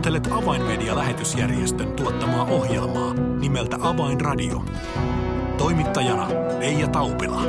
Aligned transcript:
Kuuntelet 0.00 0.32
Avainmedia-lähetysjärjestön 0.32 1.92
tuottamaa 1.92 2.44
ohjelmaa 2.44 3.14
nimeltä 3.14 3.76
Avainradio. 3.80 4.64
Toimittajana 5.58 6.28
Leija 6.58 6.88
Taupila. 6.88 7.42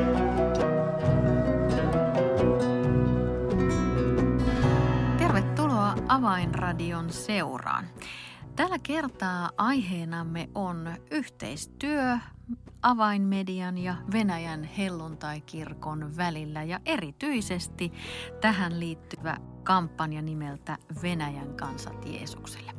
Tervetuloa 5.17 5.95
Avainradion 6.07 7.09
seuraan. 7.09 7.85
Tällä 8.55 8.79
kertaa 8.79 9.49
aiheenamme 9.57 10.49
on 10.55 10.93
yhteistyö 11.11 12.17
avainmedian 12.81 13.77
ja 13.77 13.95
Venäjän 14.13 14.63
helluntaikirkon 14.63 16.17
välillä 16.17 16.63
ja 16.63 16.79
erityisesti 16.85 17.91
tähän 18.41 18.79
liittyvä 18.79 19.37
kampanja 19.63 20.21
nimeltä 20.21 20.77
Venäjän 21.03 21.53
kansat 21.53 22.05
Jeesukselle. 22.05 22.73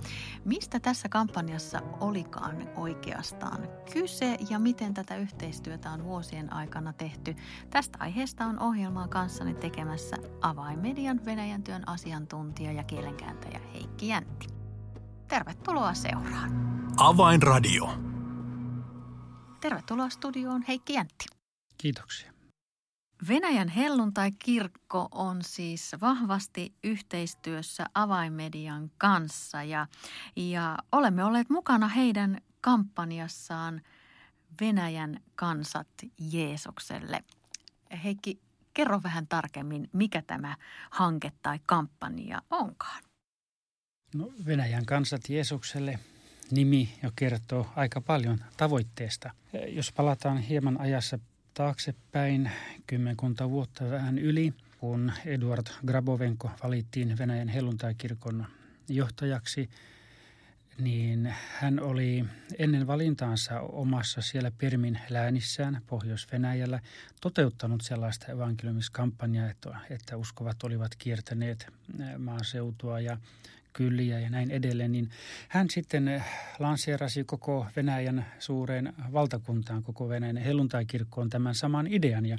Mistä 0.45 0.81
tässä 0.81 1.09
kampanjassa 1.09 1.83
olikaan 2.01 2.69
oikeastaan 2.77 3.69
kyse 3.93 4.39
ja 4.51 4.59
miten 4.59 4.95
tätä 4.95 5.17
yhteistyötä 5.17 5.91
on 5.91 6.05
vuosien 6.05 6.53
aikana 6.53 6.93
tehty? 6.93 7.37
Tästä 7.71 7.99
aiheesta 8.01 8.45
on 8.45 8.59
ohjelmaa 8.59 9.09
kanssani 9.09 9.55
tekemässä 9.55 10.17
avainmedian 10.41 11.21
Venäjän 11.25 11.63
työn 11.63 11.89
asiantuntija 11.89 12.73
ja 12.73 12.85
kielenkääntäjä 12.85 13.61
Heikki 13.75 14.09
Jäntti. 14.09 14.47
Tervetuloa 15.29 15.95
seuraan. 15.95 16.51
Avainradio. 16.97 17.91
Tervetuloa 19.61 20.11
studioon 20.11 20.63
Heikki 20.69 20.93
Jäntti. 20.93 21.25
Kiitoksia. 21.79 22.32
Venäjän 23.29 23.69
helluntai-kirkko 23.69 25.09
on 25.11 25.45
siis 25.45 25.93
vahvasti 26.01 26.75
yhteistyössä 26.85 27.87
avainmedian 27.95 28.91
kanssa 28.99 29.63
ja, 29.63 29.87
ja 30.37 30.79
olemme 30.93 31.25
olleet 31.25 31.51
mukana 31.51 31.89
heidän 31.89 32.41
kampanjassaan 32.61 33.83
Venäjän 34.61 35.21
kansat 35.35 35.89
Jeesukselle. 36.33 37.25
Heikki, 38.05 38.41
kerro 38.75 39.01
vähän 39.03 39.27
tarkemmin, 39.27 39.89
mikä 39.93 40.23
tämä 40.23 40.57
hanke 40.91 41.33
tai 41.43 41.59
kampanja 41.67 42.43
onkaan. 42.51 43.03
No, 44.15 44.33
Venäjän 44.47 44.87
kansat 44.87 45.29
Jeesukselle 45.29 45.99
nimi 46.51 46.95
jo 47.03 47.11
kertoo 47.17 47.67
aika 47.77 48.01
paljon 48.01 48.39
tavoitteesta. 48.57 49.31
Jos 49.69 49.93
palataan 49.93 50.39
hieman 50.39 50.81
ajassa 50.81 51.19
taaksepäin, 51.55 52.51
kymmenkunta 52.87 53.51
vuotta 53.51 53.91
vähän 53.91 54.19
yli, 54.19 54.55
kun 54.79 55.13
Eduard 55.27 55.67
Grabovenko 55.87 56.51
valittiin 56.63 57.19
Venäjän 57.19 57.49
helluntaikirkon 57.49 58.47
johtajaksi, 58.89 59.71
niin 60.79 61.35
hän 61.61 61.81
oli 61.81 62.25
ennen 62.59 62.87
valintaansa 62.87 63.61
omassa 63.61 64.23
siellä 64.23 64.51
Permin 64.59 65.01
läänissään 65.11 65.83
Pohjois-Venäjällä 65.87 66.81
toteuttanut 67.21 67.81
sellaista 67.81 68.33
evankeliumiskampanjaa, 68.33 69.51
että, 69.51 69.77
että 69.91 70.17
uskovat 70.17 70.65
olivat 70.65 70.97
kiertäneet 70.99 71.67
maaseutua 72.19 73.01
ja 73.01 73.19
kyliä 73.73 74.21
ja 74.21 74.31
näin 74.31 74.51
edelleen, 74.51 74.93
niin 74.93 75.11
hän 75.49 75.71
sitten 75.71 76.09
eh, 76.09 76.25
lanseerasi 76.59 77.25
koko 77.25 77.67
Venäjän 77.77 78.27
suureen 78.39 78.93
valtakuntaan, 79.13 79.83
koko 79.83 80.09
Venäjän 80.09 80.37
helluntaikirkkoon 80.37 81.31
tämän 81.31 81.55
saman 81.55 81.87
idean. 81.87 82.27
Ja 82.27 82.39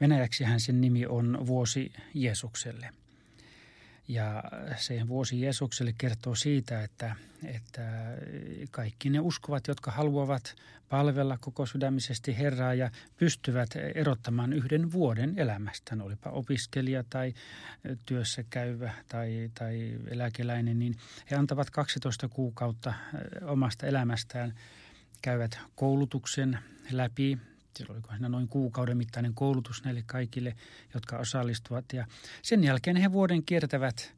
Venäjäksi 0.00 0.44
hän 0.44 0.60
sen 0.60 0.80
nimi 0.80 1.06
on 1.06 1.46
Vuosi 1.46 1.92
Jeesukselle– 2.14 2.90
ja 4.10 4.42
se 4.76 5.08
vuosi 5.08 5.40
Jeesukselle 5.40 5.94
kertoo 5.98 6.34
siitä, 6.34 6.82
että, 6.82 7.16
että 7.44 7.82
kaikki 8.70 9.10
ne 9.10 9.20
uskovat, 9.20 9.68
jotka 9.68 9.90
haluavat 9.90 10.54
palvella 10.90 11.38
koko 11.40 11.66
sydämisesti 11.66 12.38
Herraa 12.38 12.74
ja 12.74 12.90
pystyvät 13.16 13.68
erottamaan 13.94 14.52
yhden 14.52 14.92
vuoden 14.92 15.38
elämästään, 15.38 16.02
olipa 16.02 16.30
opiskelija 16.30 17.04
tai 17.10 17.34
työssä 18.06 18.44
käyvä 18.50 18.92
tai, 19.08 19.50
tai 19.58 19.98
eläkeläinen, 20.10 20.78
niin 20.78 20.96
he 21.30 21.36
antavat 21.36 21.70
12 21.70 22.28
kuukautta 22.28 22.94
omasta 23.42 23.86
elämästään, 23.86 24.54
käyvät 25.22 25.58
koulutuksen 25.74 26.58
läpi 26.90 27.38
siellä 27.76 27.94
oliko 27.94 28.10
siinä 28.10 28.28
noin 28.28 28.48
kuukauden 28.48 28.96
mittainen 28.96 29.34
koulutus 29.34 29.84
näille 29.84 30.02
kaikille, 30.06 30.56
jotka 30.94 31.18
osallistuvat. 31.18 31.84
Ja 31.92 32.06
sen 32.42 32.64
jälkeen 32.64 32.96
he 32.96 33.12
vuoden 33.12 33.44
kiertävät 33.44 34.14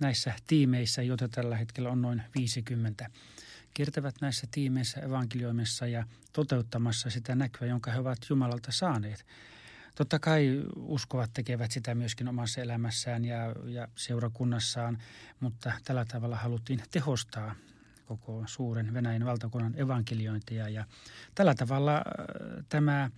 näissä 0.00 0.32
tiimeissä, 0.46 1.02
joita 1.02 1.28
tällä 1.28 1.56
hetkellä 1.56 1.90
on 1.90 2.02
noin 2.02 2.22
50. 2.38 3.10
Kiertävät 3.74 4.14
näissä 4.20 4.46
tiimeissä 4.50 5.00
evankelioimissa 5.00 5.86
ja 5.86 6.04
toteuttamassa 6.32 7.10
sitä 7.10 7.34
näkyä, 7.34 7.68
jonka 7.68 7.90
he 7.90 7.98
ovat 7.98 8.18
Jumalalta 8.30 8.72
saaneet. 8.72 9.26
Totta 9.94 10.18
kai 10.18 10.62
uskovat 10.76 11.30
tekevät 11.34 11.70
sitä 11.70 11.94
myöskin 11.94 12.28
omassa 12.28 12.60
elämässään 12.60 13.24
ja, 13.24 13.36
ja 13.66 13.88
seurakunnassaan, 13.96 14.98
mutta 15.40 15.72
tällä 15.84 16.04
tavalla 16.04 16.36
haluttiin 16.36 16.82
tehostaa 16.90 17.54
koko 18.06 18.42
suuren 18.46 18.94
Venäjän 18.94 19.24
valtakunnan 19.24 19.74
evankeliointia. 19.76 20.68
Ja 20.68 20.84
tällä 21.34 21.54
tavalla 21.54 21.96
äh, 21.96 22.02
tämä 22.68 23.02
äh, 23.02 23.10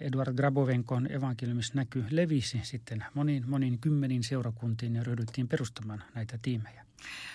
Eduard 0.00 0.34
Grabovenkon 0.34 1.12
evankeliumisnäky 1.12 2.04
levisi 2.10 2.60
sitten 2.62 3.04
moniin, 3.14 3.50
moniin 3.50 3.78
kymmeniin 3.78 4.22
seurakuntiin 4.22 4.94
ja 4.94 5.04
ryhdyttiin 5.04 5.48
perustamaan 5.48 6.04
näitä 6.14 6.38
tiimejä. 6.42 6.83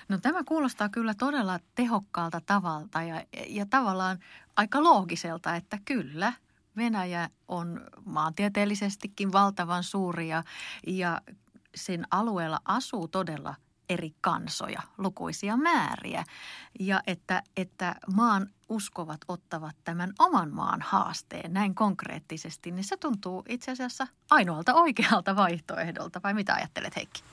No 0.07 0.17
tämä 0.17 0.43
kuulostaa 0.43 0.89
kyllä 0.89 1.13
todella 1.13 1.59
tehokkaalta 1.75 2.41
tavalta 2.45 3.01
ja, 3.01 3.23
ja 3.47 3.65
tavallaan 3.65 4.19
aika 4.55 4.83
loogiselta, 4.83 5.55
että 5.55 5.77
kyllä 5.85 6.33
Venäjä 6.77 7.29
on 7.47 7.81
maantieteellisestikin 8.05 9.31
valtavan 9.31 9.83
suuri 9.83 10.27
ja, 10.27 10.43
ja 10.87 11.21
sen 11.75 12.07
alueella 12.11 12.59
asuu 12.65 13.07
todella– 13.07 13.55
eri 13.89 14.15
kansoja, 14.21 14.81
lukuisia 14.97 15.57
määriä. 15.57 16.23
Ja 16.79 17.01
että, 17.07 17.43
että 17.57 17.95
maan 18.13 18.49
uskovat 18.69 19.21
ottavat 19.27 19.75
tämän 19.83 20.13
oman 20.19 20.53
maan 20.53 20.81
haasteen 20.81 21.53
näin 21.53 21.75
konkreettisesti, 21.75 22.71
niin 22.71 22.83
se 22.83 22.97
tuntuu 22.97 23.43
itse 23.49 23.71
asiassa 23.71 24.07
ainoalta 24.29 24.73
oikealta 24.73 25.35
vaihtoehdolta. 25.35 26.21
Vai 26.23 26.33
mitä 26.33 26.53
ajattelet 26.53 26.95
Heikki? 26.95 27.23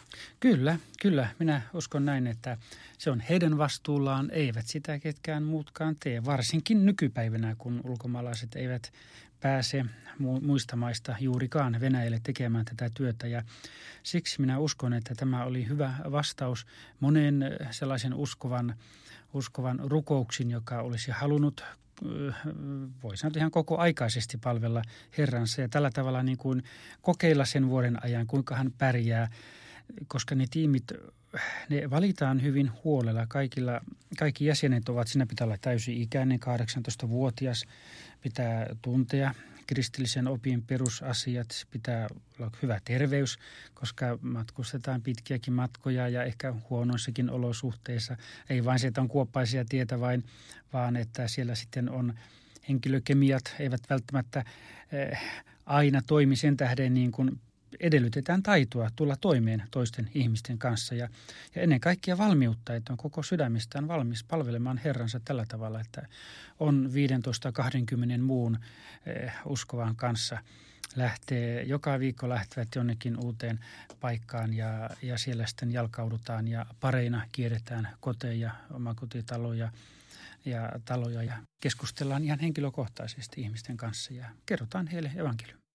Kyllä, 0.40 0.78
kyllä. 1.02 1.28
Minä 1.38 1.62
uskon 1.74 2.04
näin, 2.04 2.26
että 2.26 2.56
se 2.98 3.10
on 3.10 3.20
heidän 3.20 3.58
vastuullaan, 3.58 4.30
eivät 4.30 4.66
sitä 4.66 4.98
ketkään 4.98 5.42
muutkaan 5.42 5.96
tee. 6.02 6.24
Varsinkin 6.24 6.86
nykypäivänä, 6.86 7.54
kun 7.58 7.80
ulkomaalaiset 7.84 8.56
eivät 8.56 8.92
pääse 9.40 9.84
muista 10.18 10.76
maista 10.76 11.16
juurikaan 11.20 11.80
Venäjälle 11.80 12.20
tekemään 12.22 12.64
tätä 12.64 12.90
työtä. 12.94 13.26
Ja 13.26 13.42
siksi 14.02 14.40
minä 14.40 14.58
uskon, 14.58 14.92
että 14.92 15.14
tämä 15.14 15.44
oli 15.44 15.68
hyvä 15.68 15.94
vastaus 16.10 16.66
monen 17.00 17.44
sellaisen 17.70 18.14
uskovan, 18.14 18.74
uskovan 19.32 19.80
rukouksin, 19.84 20.50
joka 20.50 20.80
olisi 20.80 21.10
halunnut 21.10 21.64
voi 23.02 23.16
sanoa 23.16 23.32
ihan 23.36 23.50
koko 23.50 23.78
aikaisesti 23.78 24.38
palvella 24.38 24.82
Herransa 25.18 25.60
ja 25.60 25.68
tällä 25.68 25.90
tavalla 25.90 26.22
niin 26.22 26.38
kuin 26.38 26.62
kokeilla 27.02 27.44
sen 27.44 27.68
vuoden 27.68 28.04
ajan, 28.04 28.26
kuinka 28.26 28.56
hän 28.56 28.72
pärjää, 28.78 29.30
koska 30.08 30.34
ne 30.34 30.44
tiimit, 30.50 30.92
ne 31.68 31.90
valitaan 31.90 32.42
hyvin 32.42 32.70
huolella. 32.84 33.26
Kaikilla, 33.26 33.80
kaikki 34.18 34.44
jäsenet 34.44 34.88
ovat, 34.88 35.08
siinä 35.08 35.26
pitää 35.26 35.44
olla 35.44 35.56
täysi-ikäinen, 35.60 36.40
18-vuotias, 36.40 37.64
pitää 38.22 38.66
tuntea 38.82 39.34
kristillisen 39.66 40.28
opin 40.28 40.62
perusasiat, 40.62 41.66
pitää 41.70 42.08
olla 42.38 42.50
hyvä 42.62 42.80
terveys, 42.84 43.38
koska 43.74 44.18
matkustetaan 44.22 45.02
pitkiäkin 45.02 45.54
matkoja 45.54 46.08
ja 46.08 46.24
ehkä 46.24 46.54
huonoissakin 46.70 47.30
olosuhteissa. 47.30 48.16
Ei 48.50 48.64
vain 48.64 48.78
se, 48.78 48.86
että 48.86 49.00
on 49.00 49.08
kuoppaisia 49.08 49.64
tietä, 49.64 50.00
vain, 50.00 50.24
vaan 50.72 50.96
että 50.96 51.28
siellä 51.28 51.54
sitten 51.54 51.90
on 51.90 52.14
henkilökemiat, 52.68 53.54
eivät 53.58 53.80
välttämättä 53.90 54.44
eh, 54.92 55.18
aina 55.66 56.02
toimi 56.06 56.36
sen 56.36 56.56
tähden 56.56 56.94
niin 56.94 57.12
kuin 57.12 57.40
edellytetään 57.80 58.42
taitoa 58.42 58.90
tulla 58.96 59.16
toimeen 59.16 59.62
toisten 59.70 60.10
ihmisten 60.14 60.58
kanssa 60.58 60.94
ja, 60.94 61.08
ja 61.54 61.62
ennen 61.62 61.80
kaikkea 61.80 62.18
valmiutta, 62.18 62.74
että 62.74 62.92
on 62.92 62.96
koko 62.96 63.22
sydämestään 63.22 63.88
valmis 63.88 64.24
palvelemaan 64.24 64.78
Herransa 64.78 65.20
tällä 65.24 65.44
tavalla, 65.48 65.80
että 65.80 66.08
on 66.60 66.90
15-20 68.18 68.20
muun 68.20 68.58
eh, 69.06 69.32
uskovan 69.44 69.96
kanssa 69.96 70.38
lähtee, 70.96 71.62
joka 71.62 71.98
viikko 71.98 72.28
lähtevät 72.28 72.68
jonnekin 72.74 73.24
uuteen 73.24 73.60
paikkaan 74.00 74.54
ja, 74.54 74.90
ja 75.02 75.18
siellä 75.18 75.46
sitten 75.46 75.72
jalkaudutaan 75.72 76.48
ja 76.48 76.66
pareina 76.80 77.26
kierretään 77.32 77.88
koteja, 78.00 78.50
omakotitaloja 78.70 79.72
ja 80.44 80.72
taloja 80.84 81.22
ja 81.22 81.36
keskustellaan 81.60 82.24
ihan 82.24 82.40
henkilökohtaisesti 82.40 83.40
ihmisten 83.40 83.76
kanssa 83.76 84.14
ja 84.14 84.26
kerrotaan 84.46 84.86
heille 84.86 85.12
evankeliumi. 85.16 85.65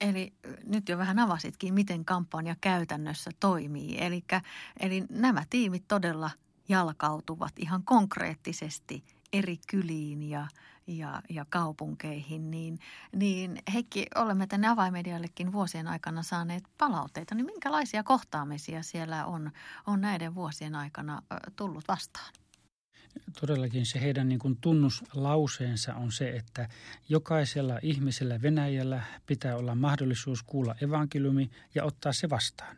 Eli 0.00 0.32
nyt 0.66 0.88
jo 0.88 0.98
vähän 0.98 1.18
avasitkin, 1.18 1.74
miten 1.74 2.04
kampanja 2.04 2.56
käytännössä 2.60 3.30
toimii. 3.40 3.96
Elikkä, 4.00 4.40
eli 4.80 5.04
nämä 5.10 5.44
tiimit 5.50 5.84
todella 5.88 6.30
jalkautuvat 6.68 7.52
ihan 7.58 7.82
konkreettisesti 7.84 9.04
eri 9.32 9.58
kyliin 9.66 10.22
ja, 10.22 10.46
ja, 10.86 11.22
ja 11.28 11.46
kaupunkeihin, 11.48 12.50
niin, 12.50 12.78
niin 13.16 13.62
Heikki, 13.72 14.06
olemme 14.14 14.46
tänne 14.46 14.68
avaimediallekin 14.68 15.52
vuosien 15.52 15.88
aikana 15.88 16.22
saaneet 16.22 16.64
palautteita. 16.78 17.34
Niin 17.34 17.46
minkälaisia 17.46 18.02
kohtaamisia 18.02 18.82
siellä 18.82 19.26
on, 19.26 19.50
on 19.86 20.00
näiden 20.00 20.34
vuosien 20.34 20.74
aikana 20.74 21.22
tullut 21.56 21.84
vastaan? 21.88 22.32
Todellakin 23.40 23.86
se 23.86 24.00
heidän 24.00 24.28
niin 24.28 24.38
kuin 24.38 24.58
tunnuslauseensa 24.60 25.94
on 25.94 26.12
se, 26.12 26.30
että 26.30 26.68
jokaisella 27.08 27.78
ihmisellä 27.82 28.42
Venäjällä 28.42 29.02
pitää 29.26 29.56
olla 29.56 29.74
mahdollisuus 29.74 30.42
kuulla 30.42 30.74
evankeliumi 30.82 31.50
ja 31.74 31.84
ottaa 31.84 32.12
se 32.12 32.30
vastaan. 32.30 32.76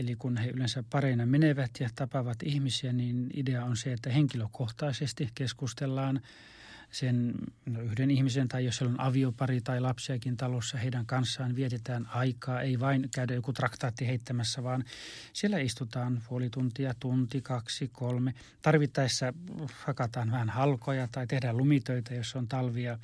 Eli 0.00 0.16
kun 0.16 0.36
he 0.36 0.50
yleensä 0.50 0.84
pareina 0.90 1.26
menevät 1.26 1.70
ja 1.80 1.90
tapaavat 1.94 2.42
ihmisiä, 2.42 2.92
niin 2.92 3.30
idea 3.34 3.64
on 3.64 3.76
se, 3.76 3.92
että 3.92 4.10
henkilökohtaisesti 4.10 5.28
keskustellaan 5.34 6.20
sen 6.92 7.34
yhden 7.82 8.10
ihmisen 8.10 8.48
tai 8.48 8.64
jos 8.64 8.76
siellä 8.76 8.92
on 8.92 9.00
aviopari 9.00 9.60
tai 9.60 9.80
lapsiakin 9.80 10.36
talossa, 10.36 10.78
heidän 10.78 11.06
kanssaan 11.06 11.56
vietetään 11.56 12.06
aikaa. 12.06 12.60
Ei 12.60 12.80
vain 12.80 13.08
käydä 13.14 13.34
joku 13.34 13.52
traktaatti 13.52 14.06
heittämässä, 14.06 14.62
vaan 14.62 14.84
siellä 15.32 15.58
istutaan 15.58 16.22
puoli 16.28 16.50
tuntia, 16.50 16.94
tunti, 17.00 17.42
kaksi, 17.42 17.90
kolme. 17.92 18.34
Tarvittaessa 18.62 19.34
hakataan 19.84 20.30
vähän 20.30 20.48
halkoja 20.48 21.08
tai 21.12 21.26
tehdään 21.26 21.56
lumitöitä, 21.56 22.14
jos 22.14 22.36
on 22.36 22.48
talvia 22.48 22.98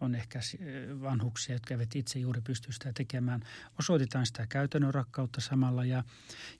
on 0.00 0.14
ehkä 0.14 0.40
vanhuksia, 1.02 1.54
jotka 1.54 1.74
eivät 1.74 1.96
itse 1.96 2.18
juuri 2.18 2.40
pysty 2.40 2.72
sitä 2.72 2.92
tekemään. 2.92 3.42
Osoitetaan 3.78 4.26
sitä 4.26 4.46
käytännön 4.46 4.94
rakkautta 4.94 5.40
samalla 5.40 5.84
ja, 5.84 6.04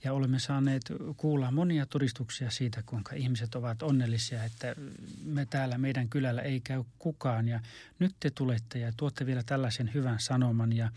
ja 0.05 0.13
olemme 0.13 0.39
saaneet 0.39 0.83
kuulla 1.17 1.51
monia 1.51 1.87
todistuksia 1.87 2.51
siitä, 2.51 2.83
kuinka 2.87 3.15
ihmiset 3.15 3.55
ovat 3.55 3.83
onnellisia, 3.83 4.45
että 4.45 4.75
me 5.25 5.47
täällä 5.47 5.79
meidän 5.79 6.09
kylällä 6.09 6.43
ei 6.43 6.61
käy 6.61 6.85
kukaan 6.99 7.49
ja 7.49 7.61
nyt 7.99 8.15
te 8.21 8.31
tulette 8.31 8.79
ja 8.79 8.93
tuotte 8.97 9.27
vielä 9.27 9.43
tällaisen 9.43 9.91
hyvän 9.95 10.21
sanoman 10.21 10.73
ja, 10.73 10.91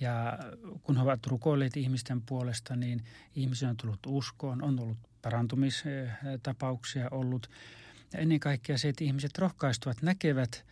ja 0.00 0.38
kun 0.82 0.96
he 0.96 1.02
ovat 1.02 1.26
rukoilleet 1.26 1.76
ihmisten 1.76 2.22
puolesta, 2.22 2.76
niin 2.76 3.04
ihmisiä 3.36 3.68
on 3.68 3.76
tullut 3.76 4.06
uskoon, 4.06 4.62
on 4.62 4.80
ollut 4.80 4.98
parantumistapauksia 5.22 7.08
ollut. 7.10 7.50
Ja 8.12 8.18
ennen 8.18 8.40
kaikkea 8.40 8.78
se, 8.78 8.88
että 8.88 9.04
ihmiset 9.04 9.38
rohkaistuvat, 9.38 10.02
näkevät 10.02 10.64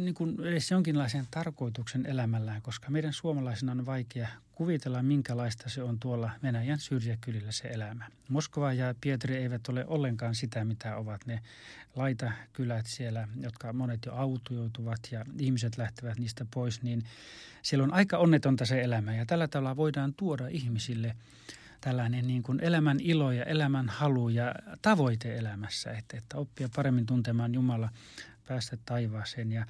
niin 0.00 0.14
kuin 0.14 0.40
edes 0.40 0.70
jonkinlaisen 0.70 1.26
tarkoituksen 1.30 2.06
elämällään, 2.06 2.62
koska 2.62 2.90
meidän 2.90 3.12
suomalaisina 3.12 3.72
on 3.72 3.86
vaikea 3.86 4.28
kuvitella, 4.52 5.02
minkälaista 5.02 5.68
se 5.68 5.82
on 5.82 5.98
tuolla 6.00 6.30
Venäjän 6.42 6.78
syrjäkylillä 6.78 7.52
se 7.52 7.68
elämä. 7.68 8.06
Moskova 8.28 8.72
ja 8.72 8.94
Pietari 9.00 9.36
eivät 9.36 9.68
ole 9.68 9.84
ollenkaan 9.86 10.34
sitä, 10.34 10.64
mitä 10.64 10.96
ovat 10.96 11.26
ne 11.26 11.40
laitakylät 11.96 12.86
siellä, 12.86 13.28
jotka 13.40 13.72
monet 13.72 14.06
jo 14.06 14.14
autojoutuvat 14.14 15.00
ja 15.10 15.24
ihmiset 15.38 15.78
lähtevät 15.78 16.18
niistä 16.18 16.46
pois, 16.54 16.82
niin 16.82 17.04
siellä 17.62 17.84
on 17.84 17.94
aika 17.94 18.18
onnetonta 18.18 18.66
se 18.66 18.82
elämä. 18.82 19.14
Ja 19.14 19.26
tällä 19.26 19.48
tavalla 19.48 19.76
voidaan 19.76 20.14
tuoda 20.14 20.48
ihmisille 20.48 21.16
tällainen 21.80 22.26
niin 22.26 22.42
kuin 22.42 22.60
elämän 22.60 23.00
ilo 23.00 23.32
ja 23.32 23.44
elämän 23.44 23.88
halu 23.88 24.28
ja 24.28 24.54
tavoite 24.82 25.36
elämässä, 25.36 25.90
että, 25.90 26.16
että 26.16 26.36
oppia 26.36 26.68
paremmin 26.76 27.06
tuntemaan 27.06 27.54
Jumala 27.54 27.90
päästä 28.48 28.76
taivaaseen. 28.86 29.52
Ja, 29.52 29.66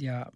ja 0.00 0.26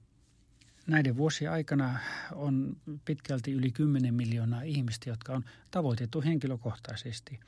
näiden 0.87 1.17
vuosien 1.17 1.51
aikana 1.51 1.99
on 2.33 2.77
pitkälti 3.05 3.53
yli 3.53 3.71
10 3.71 4.15
miljoonaa 4.15 4.63
ihmistä, 4.63 5.11
jotka 5.11 5.33
on 5.33 5.45
tavoitettu 5.71 6.23
henkilökohtaisesti. 6.23 7.41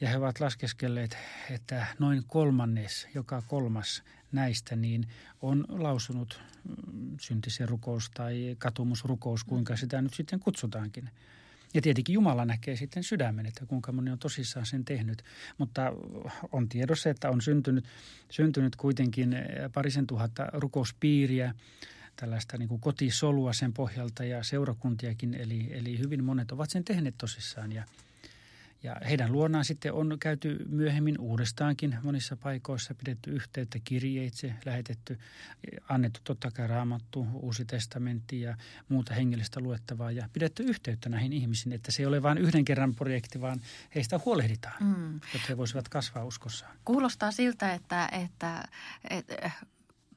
Ja 0.00 0.08
he 0.08 0.16
ovat 0.16 0.40
laskeskelleet, 0.40 1.16
että 1.50 1.86
noin 1.98 2.24
kolmannes, 2.26 3.08
joka 3.14 3.42
kolmas 3.48 4.02
näistä, 4.32 4.76
niin 4.76 5.08
on 5.42 5.64
lausunut 5.68 6.40
mm, 6.92 7.16
syntisen 7.20 7.68
rukous 7.68 8.10
tai 8.10 8.56
katumusrukous, 8.58 9.44
kuinka 9.44 9.76
sitä 9.76 10.02
nyt 10.02 10.14
sitten 10.14 10.40
kutsutaankin– 10.40 11.10
ja 11.74 11.82
tietenkin 11.82 12.12
Jumala 12.12 12.44
näkee 12.44 12.76
sitten 12.76 13.02
sydämen, 13.02 13.46
että 13.46 13.66
kuinka 13.66 13.92
moni 13.92 14.10
on 14.10 14.18
tosissaan 14.18 14.66
sen 14.66 14.84
tehnyt. 14.84 15.22
Mutta 15.58 15.92
on 16.52 16.68
tiedossa, 16.68 17.10
että 17.10 17.30
on 17.30 17.40
syntynyt, 17.40 17.84
syntynyt 18.30 18.76
kuitenkin 18.76 19.36
parisen 19.72 20.06
tuhatta 20.06 20.46
rukouspiiriä, 20.52 21.54
tällaista 22.16 22.58
niin 22.58 22.68
kuin 22.68 22.80
kotisolua 22.80 23.52
sen 23.52 23.72
pohjalta 23.72 24.24
ja 24.24 24.42
seurakuntiakin. 24.42 25.34
Eli, 25.34 25.68
eli 25.70 25.98
hyvin 25.98 26.24
monet 26.24 26.52
ovat 26.52 26.70
sen 26.70 26.84
tehneet 26.84 27.14
tosissaan 27.18 27.72
ja– 27.72 27.84
ja 28.84 28.96
heidän 29.08 29.32
luonaan 29.32 29.64
sitten 29.64 29.92
on 29.92 30.16
käyty 30.20 30.64
myöhemmin 30.68 31.18
uudestaankin 31.18 31.98
monissa 32.02 32.36
paikoissa, 32.36 32.94
pidetty 32.94 33.30
yhteyttä 33.30 33.78
kirjeitse, 33.84 34.54
lähetetty, 34.64 35.18
annettu 35.88 36.20
totta 36.24 36.50
kai 36.50 36.66
raamattu, 36.66 37.26
uusi 37.32 37.64
testamentti 37.64 38.40
ja 38.40 38.56
muuta 38.88 39.14
hengellistä 39.14 39.60
luettavaa 39.60 40.10
ja 40.10 40.28
pidetty 40.32 40.62
yhteyttä 40.62 41.08
näihin 41.08 41.32
ihmisiin, 41.32 41.72
että 41.72 41.92
se 41.92 42.02
ei 42.02 42.06
ole 42.06 42.22
vain 42.22 42.38
yhden 42.38 42.64
kerran 42.64 42.94
projekti, 42.94 43.40
vaan 43.40 43.60
heistä 43.94 44.20
huolehditaan, 44.24 44.76
mm. 44.80 45.14
jotta 45.14 45.48
he 45.48 45.56
voisivat 45.56 45.88
kasvaa 45.88 46.24
uskossaan. 46.24 46.76
Kuulostaa 46.84 47.30
siltä, 47.30 47.74
että, 47.74 48.08
että, 48.12 48.68
että 49.10 49.50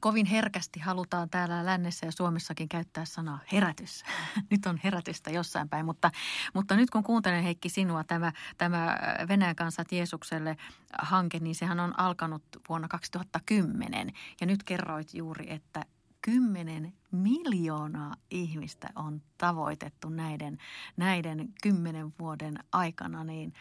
kovin 0.00 0.26
herkästi 0.26 0.80
halutaan 0.80 1.30
täällä 1.30 1.66
lännessä 1.66 2.06
ja 2.06 2.12
Suomessakin 2.12 2.68
käyttää 2.68 3.04
sanaa 3.04 3.38
herätys. 3.52 4.04
nyt 4.50 4.66
on 4.66 4.80
herätystä 4.84 5.30
jossain 5.30 5.68
päin, 5.68 5.86
mutta, 5.86 6.10
mutta 6.54 6.76
nyt 6.76 6.90
kun 6.90 7.02
kuuntelen 7.02 7.42
Heikki 7.42 7.68
sinua, 7.68 8.04
tämä, 8.04 8.32
tämä 8.58 8.96
Venäjän 9.28 9.56
kansat 9.56 9.92
Jeesukselle 9.92 10.56
hanke, 11.02 11.38
niin 11.38 11.54
sehän 11.54 11.80
on 11.80 12.00
alkanut 12.00 12.42
vuonna 12.68 12.88
2010. 12.88 14.12
Ja 14.40 14.46
nyt 14.46 14.62
kerroit 14.62 15.14
juuri, 15.14 15.52
että 15.52 15.84
10 16.22 16.92
miljoonaa 17.10 18.14
ihmistä 18.30 18.88
on 18.94 19.22
tavoitettu 19.38 20.08
näiden, 20.08 20.58
näiden 20.96 21.48
kymmenen 21.62 22.12
vuoden 22.18 22.58
aikana, 22.72 23.24
niin 23.24 23.54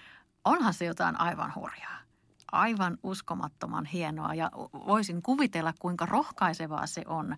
onhan 0.45 0.73
se 0.73 0.85
jotain 0.85 1.19
aivan 1.19 1.55
hurjaa 1.55 2.06
aivan 2.51 2.97
uskomattoman 3.03 3.85
hienoa 3.85 4.33
ja 4.33 4.51
voisin 4.73 5.21
kuvitella, 5.21 5.73
kuinka 5.79 6.05
rohkaisevaa 6.05 6.87
se 6.87 7.01
on 7.07 7.37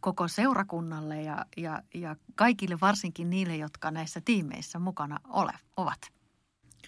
koko 0.00 0.28
seurakunnalle 0.28 1.22
ja, 1.22 1.46
ja, 1.56 1.82
ja 1.94 2.16
kaikille, 2.34 2.78
varsinkin 2.80 3.30
niille, 3.30 3.56
jotka 3.56 3.90
näissä 3.90 4.20
tiimeissä 4.24 4.78
mukana 4.78 5.20
ole, 5.28 5.52
ovat. 5.76 5.98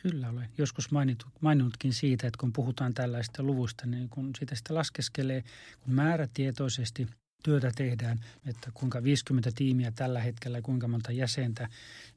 Kyllä 0.02 0.28
olen 0.28 0.48
joskus 0.58 0.90
mainittu, 0.90 1.26
maininnutkin 1.40 1.92
siitä, 1.92 2.26
että 2.26 2.38
kun 2.38 2.52
puhutaan 2.52 2.94
tällaista 2.94 3.42
luvusta, 3.42 3.86
niin 3.86 4.08
kun 4.08 4.30
sitä 4.38 4.54
sitä 4.54 4.74
laskeskelee, 4.74 5.44
kun 5.80 5.94
määrätietoisesti 5.94 7.06
työtä 7.42 7.70
tehdään, 7.76 8.20
että 8.46 8.70
kuinka 8.74 9.02
50 9.02 9.50
tiimiä 9.54 9.90
tällä 9.90 10.20
hetkellä, 10.20 10.62
kuinka 10.62 10.88
monta 10.88 11.12
jäsentä, 11.12 11.68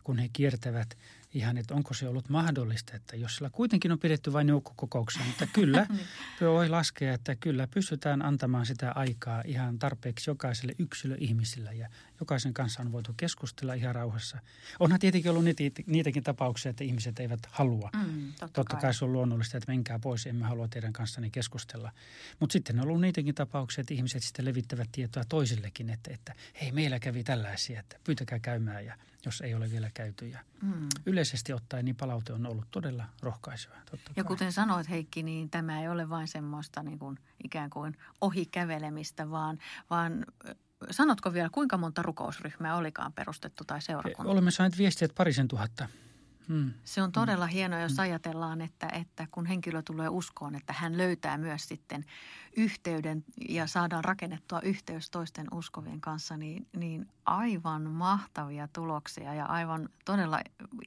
kun 0.04 0.18
he 0.18 0.30
kiertävät 0.34 0.98
ihan, 1.34 1.58
että 1.58 1.76
onko 1.76 1.94
se 1.94 2.08
ollut 2.08 2.30
mahdollista, 2.30 2.96
että 2.96 3.16
jos 3.16 3.36
sillä 3.36 3.50
kuitenkin 3.50 3.92
on 3.92 4.00
pidetty 4.00 4.34
vain 4.34 4.50
joukkokokouksia, 4.50 5.26
mutta 5.26 5.48
kyllä 5.48 5.88
niin. 5.90 6.06
voi 6.42 6.70
laskea, 6.70 7.14
että 7.14 7.36
kyllä 7.36 7.68
pystytään 7.68 8.22
antamaan 8.22 8.66
sitä 8.66 8.92
aikaa 8.92 9.44
ihan 9.46 9.80
tarpeeksi 9.80 10.30
jokaiselle 10.30 10.76
yksilöihmisillä 10.80 11.72
ja 11.72 11.90
jokaisen 12.20 12.54
kanssa 12.54 12.82
on 12.82 12.92
voitu 12.92 13.14
keskustella 13.18 13.74
ihan 13.74 13.96
rauhassa. 13.96 14.38
Onhan 14.80 15.00
tietenkin 15.00 15.32
ollut 15.32 15.44
niitä, 15.44 15.64
niitäkin 15.86 16.24
tapauksia, 16.24 16.70
että 16.70 16.84
ihmiset 16.84 17.20
eivät 17.20 17.40
halua. 17.52 17.90
Mm, 17.94 18.26
totta, 18.28 18.48
totta 18.48 18.74
kai. 18.74 18.82
kai 18.82 18.94
se 18.94 19.06
on 19.06 19.14
luonnollista, 19.14 19.58
että 19.58 19.72
menkää 19.72 20.00
pois, 20.00 20.26
emme 20.28 20.46
halua 20.46 20.68
teidän 20.68 20.94
kanssanne 20.94 21.30
keskustella. 21.30 21.92
Mutta 22.40 22.54
sitten 22.54 22.80
on 22.80 22.88
ollut 22.88 23.02
niitäkin 23.02 23.36
tapauksia, 23.36 23.82
että 23.82 23.94
ihmiset 23.94 24.24
sitten 24.24 24.46
levittävät 24.46 24.90
tietoa 24.92 25.24
toisillekin, 25.30 25.90
että, 25.90 26.14
että 26.14 26.36
hei 26.62 26.72
meillä 26.72 27.00
kävi 27.00 27.24
tällaisia, 27.24 27.80
että 27.80 28.00
pyytäkää 28.04 28.40
käymään 28.40 28.86
ja– 28.86 28.98
jos 29.26 29.42
ei 29.42 29.56
ole 29.56 29.72
vielä 29.72 29.90
käyty. 29.94 30.28
Ja 30.28 30.40
mm. 30.62 30.90
Yleisesti 31.06 31.54
ottaen 31.54 31.86
niin 31.86 31.96
palaute 31.96 32.34
on 32.34 32.46
ollut 32.46 32.68
todella 32.72 33.06
rohkaisevaa. 33.22 33.82
ja 34.16 34.24
kuten 34.24 34.52
sanoit 34.52 34.90
Heikki, 34.90 35.24
niin 35.24 35.50
tämä 35.50 35.82
ei 35.82 35.88
ole 35.88 36.10
vain 36.10 36.28
semmoista 36.28 36.84
niin 36.84 37.00
kuin 37.00 37.20
ikään 37.44 37.70
kuin 37.70 37.98
ohikävelemistä, 38.22 39.30
vaan, 39.30 39.60
vaan 39.90 40.26
sanotko 40.92 41.34
vielä, 41.34 41.50
kuinka 41.50 41.78
monta 41.78 42.02
rukousryhmää 42.02 42.76
olikaan 42.76 43.14
perustettu 43.14 43.64
tai 43.64 43.82
seurakunta? 43.82 44.32
Olemme 44.32 44.52
saaneet 44.52 44.78
viestiä, 44.78 45.06
että 45.06 45.16
parisen 45.16 45.48
tuhatta. 45.48 45.88
Se 46.84 47.02
on 47.02 47.12
todella 47.12 47.46
hmm. 47.46 47.54
hienoa, 47.54 47.80
jos 47.80 48.00
ajatellaan, 48.00 48.62
että, 48.62 48.88
että 48.88 49.28
kun 49.32 49.46
henkilö 49.46 49.82
tulee 49.82 50.10
uskoon, 50.10 50.56
että 50.56 50.74
hän 50.74 50.98
löytää 50.98 51.38
myös 51.38 51.68
sitten 51.68 52.06
yhteyden 52.58 53.26
ja 53.50 53.68
saadaan 53.68 54.04
rakennettua 54.04 54.62
yhteys 54.62 55.10
toisten 55.10 55.48
uskovien 55.54 56.02
kanssa, 56.02 56.38
niin, 56.38 56.68
niin 56.76 57.08
aivan 57.26 57.82
mahtavia 57.82 58.68
tuloksia 58.68 59.34
ja 59.34 59.46
aivan 59.46 59.90
todella 60.06 60.40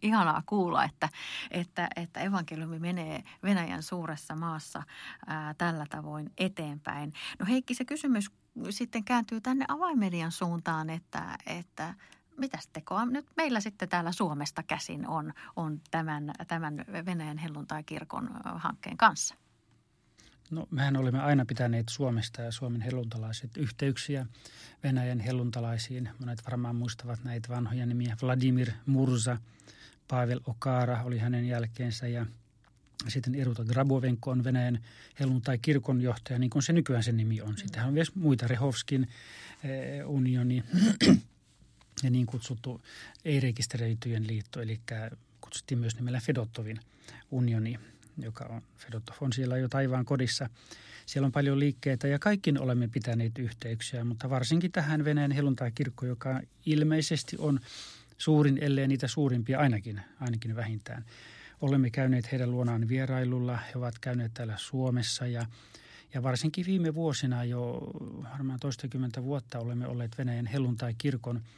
ihanaa 0.03 0.43
kuulla, 0.47 0.85
että, 0.85 1.09
että, 1.51 1.89
että 1.97 2.21
evankeliumi 2.21 2.79
menee 2.79 3.23
Venäjän 3.43 3.83
suuressa 3.83 4.37
maassa 4.37 4.83
ää, 5.27 5.55
tällä 5.55 5.87
tavoin 5.91 6.33
eteenpäin. 6.39 7.13
No 7.39 7.47
Heikki, 7.47 7.75
se 7.75 7.85
kysymys 7.85 8.31
sitten 8.71 9.05
kääntyy 9.05 9.41
tänne 9.41 9.65
avaimedian 9.69 10.33
suuntaan, 10.33 10.91
että, 10.91 11.39
että 11.47 11.95
mitäs 12.37 12.69
tekoa 12.73 13.07
nyt 13.07 13.27
meillä 13.37 13.61
sitten 13.61 13.89
täällä 13.89 14.13
Suomesta 14.13 14.63
käsin 14.63 15.09
on, 15.09 15.33
on 15.57 15.81
tämän, 15.91 16.33
tämän 16.49 16.85
Venäjän 17.07 17.39
helluntai-kirkon 17.39 18.31
hankkeen 18.45 18.97
kanssa? 18.97 19.35
No 20.51 20.67
mehän 20.71 20.97
olemme 20.97 21.21
aina 21.21 21.45
pitäneet 21.45 21.89
Suomesta 21.89 22.43
ja 22.43 22.53
Suomen 22.53 22.81
helluntalaiset 22.81 23.57
yhteyksiä 23.57 24.27
Venäjän 24.83 25.21
helluntalaisiin. 25.21 26.09
Monet 26.19 26.43
varmaan 26.45 26.77
muistavat 26.77 27.25
näitä 27.25 27.49
vanhoja 27.49 27.87
nimiä. 27.87 28.17
Vladimir 28.23 28.71
Murza, 28.87 29.39
Pavel 30.09 30.41
Okara 30.47 31.03
oli 31.03 31.19
hänen 31.19 31.49
jälkeensä 31.49 32.09
ja 32.09 32.27
sitten 33.09 33.35
Eruta 33.35 33.65
Grabovenko 33.65 34.31
on 34.31 34.45
Venäjän 34.45 34.79
helluntai-kirkon 35.21 36.01
johtaja, 36.01 36.39
niin 36.39 36.51
kuin 36.51 36.63
se 36.63 36.73
nykyään 36.73 37.03
se 37.03 37.13
nimi 37.13 37.41
on. 37.41 37.59
Sitten 37.59 37.85
on 37.85 37.93
myös 37.93 38.15
muita, 38.15 38.49
Rehovskin 38.49 39.09
eh, 39.65 40.09
unioni 40.09 40.65
ja 42.03 42.11
niin 42.11 42.27
kutsuttu 42.27 42.81
ei-rekisteröityjen 43.25 44.27
liitto, 44.27 44.61
eli 44.61 44.81
kutsuttiin 45.41 45.79
myös 45.79 45.97
nimellä 45.97 46.21
Fedottovin 46.21 46.81
unioni, 47.31 47.79
joka 48.19 48.45
on, 48.45 48.63
Fedotov 48.77 49.17
on 49.21 49.33
siellä 49.33 49.57
jo 49.57 49.69
taivaan 49.69 50.05
kodissa. 50.05 50.51
Siellä 51.07 51.27
on 51.27 51.33
paljon 51.33 51.59
liikkeitä 51.59 52.09
ja 52.09 52.19
kaikkiin 52.19 52.61
olemme 52.61 52.89
pitäneet 52.89 53.39
yhteyksiä, 53.39 54.05
mutta 54.05 54.31
varsinkin 54.31 54.73
tähän 54.73 55.05
Venäjän 55.05 55.33
helluntai-kirkko, 55.33 56.07
joka 56.07 56.41
ilmeisesti 56.67 57.37
on 57.39 57.61
suurin, 58.19 58.59
ellei 58.61 58.89
niitä 58.89 59.09
suurimpia 59.09 59.59
ainakin, 59.59 60.01
ainakin 60.21 60.57
vähintään. 60.57 61.05
Olemme 61.61 61.91
käyneet 61.91 62.33
heidän 62.33 62.51
luonaan 62.51 62.89
vierailulla, 62.89 63.57
he 63.57 63.73
ovat 63.75 63.99
käyneet 63.99 64.35
täällä 64.35 64.55
Suomessa 64.57 65.27
ja, 65.27 65.47
ja 66.15 66.23
varsinkin 66.23 66.67
viime 66.67 66.95
vuosina 66.95 67.45
jo 67.45 67.91
varmaan 68.33 68.61
toistakymmentä 68.61 69.23
vuotta 69.23 69.59
olemme 69.59 69.87
olleet 69.87 70.19
Venäjän 70.19 70.47
helluntai-kirkon– 70.47 71.43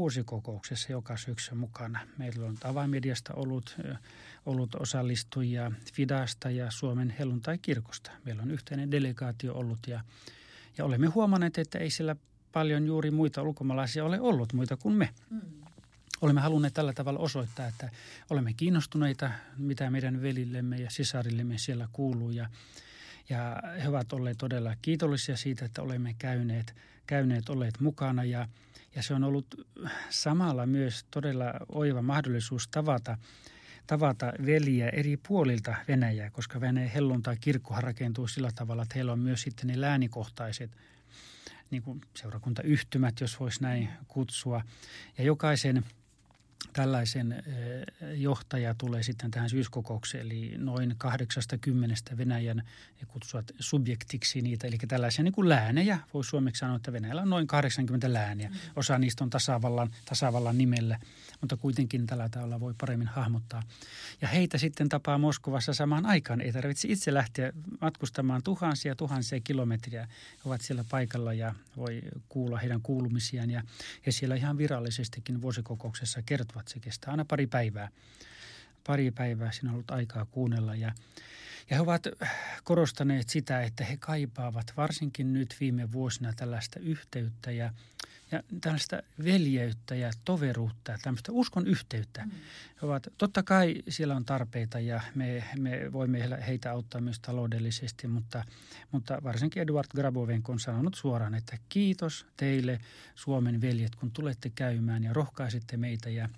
vuosikokouksessa 0.00 0.92
joka 0.92 1.16
syksy 1.16 1.54
mukana. 1.54 2.00
Meillä 2.18 2.46
on 2.46 2.56
avaimediasta 2.64 3.34
ollut, 3.34 3.76
ollut 4.46 4.74
osallistujia 4.74 5.72
Fidasta 5.92 6.50
ja 6.50 6.70
Suomen 6.70 7.14
helluntai-kirkosta. 7.18 8.10
Meillä 8.24 8.42
on 8.42 8.50
yhteinen 8.50 8.90
delegaatio 8.90 9.54
ollut 9.54 9.78
ja, 9.86 10.00
ja 10.78 10.84
olemme 10.84 11.06
huomanneet, 11.06 11.58
että 11.58 11.78
ei 11.78 11.90
siellä 11.90 12.16
paljon 12.52 12.86
juuri 12.86 13.10
muita 13.10 13.42
ulkomaalaisia 13.42 14.04
ole 14.04 14.20
ollut, 14.20 14.52
muita 14.52 14.76
kuin 14.76 14.94
me. 14.94 15.08
Mm. 15.30 15.40
Olemme 16.20 16.40
halunneet 16.40 16.74
tällä 16.74 16.92
tavalla 16.92 17.20
osoittaa, 17.20 17.66
että 17.66 17.90
olemme 18.30 18.52
kiinnostuneita, 18.52 19.30
mitä 19.56 19.90
meidän 19.90 20.22
velillemme 20.22 20.76
ja 20.76 20.90
sisarillemme 20.90 21.58
siellä 21.58 21.88
kuuluu. 21.92 22.30
Ja, 22.30 22.48
ja 23.28 23.62
he 23.82 23.88
ovat 23.88 24.12
olleet 24.12 24.38
todella 24.38 24.76
kiitollisia 24.82 25.36
siitä, 25.36 25.64
että 25.64 25.82
olemme 25.82 26.14
käyneet, 26.18 26.74
käyneet 27.06 27.48
olleet 27.48 27.80
mukana 27.80 28.24
ja– 28.24 28.48
ja 28.94 29.02
se 29.02 29.14
on 29.14 29.24
ollut 29.24 29.66
samalla 30.10 30.66
myös 30.66 31.04
todella 31.10 31.44
oiva 31.68 32.02
mahdollisuus 32.02 32.68
tavata, 32.68 33.18
tavata 33.86 34.32
veliä 34.46 34.88
eri 34.88 35.16
puolilta 35.16 35.74
Venäjää, 35.88 36.30
koska 36.30 36.60
Venäjän 36.60 36.90
helluntai 36.90 37.36
kirkkohan 37.40 37.82
rakentuu 37.82 38.28
sillä 38.28 38.50
tavalla, 38.54 38.82
että 38.82 38.94
heillä 38.94 39.12
on 39.12 39.18
myös 39.18 39.42
sitten 39.42 39.66
ne 39.66 39.80
läänikohtaiset 39.80 40.70
niin 41.70 41.82
kuin 41.82 42.00
seurakuntayhtymät, 42.16 43.20
jos 43.20 43.40
voisi 43.40 43.62
näin 43.62 43.88
kutsua. 44.08 44.62
Ja 45.18 45.24
jokaisen– 45.24 45.84
tällaisen 46.72 47.32
eh, 47.32 48.20
johtaja 48.20 48.74
tulee 48.74 49.02
sitten 49.02 49.30
tähän 49.30 49.50
syyskokoukseen, 49.50 50.26
eli 50.26 50.54
noin 50.58 50.94
80 50.98 52.16
Venäjän 52.16 52.62
kutsuvat 53.08 53.52
subjektiksi 53.58 54.42
niitä, 54.42 54.66
eli 54.66 54.78
tällaisia 54.88 55.24
niin 55.24 55.32
kuin 55.32 55.48
läänejä. 55.48 55.98
Voi 56.14 56.24
suomeksi 56.24 56.60
sanoa, 56.60 56.76
että 56.76 56.92
Venäjällä 56.92 57.22
on 57.22 57.30
noin 57.30 57.46
80 57.46 58.12
lääniä. 58.12 58.48
Mm. 58.48 58.56
Osa 58.76 58.98
niistä 58.98 59.24
on 59.24 59.30
tasavallan, 59.30 59.90
tasavallan 60.04 60.58
nimellä, 60.58 60.98
mutta 61.40 61.56
kuitenkin 61.56 62.06
tällä 62.06 62.28
tavalla 62.28 62.60
voi 62.60 62.74
paremmin 62.80 63.08
hahmottaa. 63.08 63.62
Ja 64.20 64.28
heitä 64.28 64.58
sitten 64.58 64.88
tapaa 64.88 65.18
Moskovassa 65.18 65.74
samaan 65.74 66.06
aikaan. 66.06 66.40
Ei 66.40 66.52
tarvitse 66.52 66.88
itse 66.88 67.14
lähteä 67.14 67.52
matkustamaan 67.80 68.42
tuhansia 68.42 68.94
tuhansia 68.94 69.40
kilometriä. 69.40 70.08
He 70.36 70.40
ovat 70.44 70.60
siellä 70.60 70.84
paikalla 70.90 71.32
ja 71.32 71.54
voi 71.76 72.02
kuulla 72.28 72.58
heidän 72.58 72.82
kuulumisiaan. 72.82 73.50
Ja 73.50 73.62
he 74.06 74.10
siellä 74.10 74.34
ihan 74.34 74.58
virallisestikin 74.58 75.42
vuosikokouksessa 75.42 76.22
kertovat 76.22 76.49
kertovat. 76.50 76.68
Se 76.68 76.80
kestää 76.80 77.10
aina 77.10 77.24
pari 77.24 77.46
päivää. 77.46 77.88
Pari 78.86 79.10
päivää 79.10 79.52
siinä 79.52 79.70
on 79.70 79.74
ollut 79.74 79.90
aikaa 79.90 80.24
kuunnella 80.24 80.74
ja, 80.74 80.92
ja 81.70 81.76
he 81.76 81.80
ovat 81.80 82.06
korostaneet 82.64 83.28
sitä, 83.28 83.62
että 83.62 83.84
he 83.84 83.96
kaipaavat 83.96 84.72
varsinkin 84.76 85.32
nyt 85.32 85.56
viime 85.60 85.92
vuosina 85.92 86.32
tällaista 86.32 86.80
yhteyttä 86.80 87.50
ja, 87.50 87.72
ja 88.32 88.42
tällaista 88.60 89.02
veljeyttä 89.24 89.94
ja 89.94 90.10
toveruutta, 90.24 90.98
tämmöistä 91.02 91.32
uskon 91.32 91.66
yhteyttä. 91.66 92.24
Mm. 92.24 92.30
He 92.82 92.86
ovat, 92.86 93.06
totta 93.18 93.42
kai 93.42 93.74
siellä 93.88 94.16
on 94.16 94.24
tarpeita 94.24 94.80
ja 94.80 95.00
me, 95.14 95.44
me 95.58 95.92
voimme 95.92 96.40
heitä 96.46 96.72
auttaa 96.72 97.00
myös 97.00 97.20
taloudellisesti, 97.20 98.06
mutta, 98.06 98.44
mutta 98.92 99.18
varsinkin 99.24 99.62
Eduard 99.62 99.88
Grabovenko 99.94 100.52
on 100.52 100.60
sanonut 100.60 100.94
suoraan, 100.94 101.34
että 101.34 101.58
kiitos 101.68 102.26
teille 102.36 102.80
Suomen 103.14 103.60
veljet, 103.60 103.94
kun 103.94 104.10
tulette 104.10 104.50
käymään 104.50 105.04
ja 105.04 105.12
rohkaisitte 105.12 105.76
meitä 105.76 106.10
ja 106.10 106.28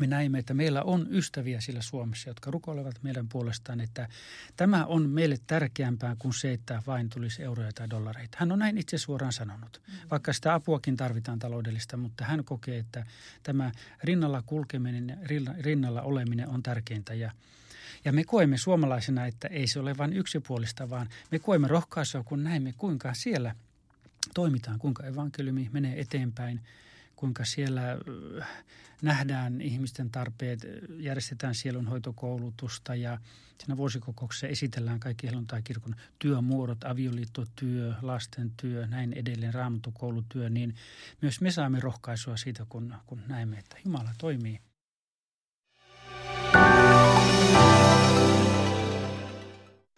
me 0.00 0.06
näimme, 0.06 0.38
että 0.38 0.54
meillä 0.54 0.82
on 0.82 1.06
ystäviä 1.10 1.60
sillä 1.60 1.82
Suomessa, 1.82 2.30
jotka 2.30 2.50
rukoilevat 2.50 3.02
meidän 3.02 3.28
puolestaan, 3.28 3.80
että 3.80 4.08
tämä 4.56 4.84
on 4.86 5.08
meille 5.08 5.36
tärkeämpää 5.46 6.16
kuin 6.18 6.34
se, 6.34 6.52
että 6.52 6.82
vain 6.86 7.08
tulisi 7.08 7.42
euroja 7.42 7.72
tai 7.72 7.90
dollareita. 7.90 8.36
Hän 8.40 8.52
on 8.52 8.58
näin 8.58 8.78
itse 8.78 8.98
suoraan 8.98 9.32
sanonut, 9.32 9.82
mm. 9.86 9.94
vaikka 10.10 10.32
sitä 10.32 10.54
apuakin 10.54 10.96
tarvitaan 10.96 11.38
taloudellista, 11.38 11.96
mutta 11.96 12.24
hän 12.24 12.44
kokee, 12.44 12.78
että 12.78 13.06
tämä 13.42 13.72
rinnalla 14.04 14.42
kulkeminen, 14.42 15.18
rinnalla 15.60 16.02
oleminen 16.02 16.48
on 16.48 16.62
tärkeintä 16.62 17.14
ja 17.14 17.30
ja 18.04 18.12
me 18.12 18.24
koemme 18.24 18.58
suomalaisena, 18.58 19.26
että 19.26 19.48
ei 19.48 19.66
se 19.66 19.80
ole 19.80 19.98
vain 19.98 20.12
yksipuolista, 20.12 20.90
vaan 20.90 21.08
me 21.30 21.38
koemme 21.38 21.68
rohkaisua, 21.68 22.22
kun 22.22 22.44
näemme, 22.44 22.74
kuinka 22.78 23.14
siellä 23.14 23.54
toimitaan, 24.34 24.78
kuinka 24.78 25.06
evankeliumi 25.06 25.70
menee 25.72 26.00
eteenpäin– 26.00 26.60
kuinka 27.24 27.44
siellä 27.44 27.82
äh, 28.40 28.48
nähdään 29.02 29.60
ihmisten 29.60 30.10
tarpeet, 30.10 30.60
järjestetään 30.98 31.54
sielunhoitokoulutusta 31.54 32.94
ja 32.94 33.18
siinä 33.58 33.76
vuosikokouksessa 33.76 34.46
esitellään 34.46 35.00
kaikki 35.00 35.26
helluntai-kirkon 35.26 35.94
työmuodot, 36.18 36.84
avioliittotyö, 36.84 37.94
lastentyö, 38.02 38.86
näin 38.86 39.12
edelleen, 39.12 39.54
raamattukoulutyö, 39.54 40.50
niin 40.50 40.74
myös 41.22 41.40
me 41.40 41.50
saamme 41.50 41.80
rohkaisua 41.80 42.36
siitä, 42.36 42.66
kun, 42.68 42.94
kun 43.06 43.20
näemme, 43.28 43.58
että 43.58 43.76
Jumala 43.84 44.10
toimii. 44.18 44.58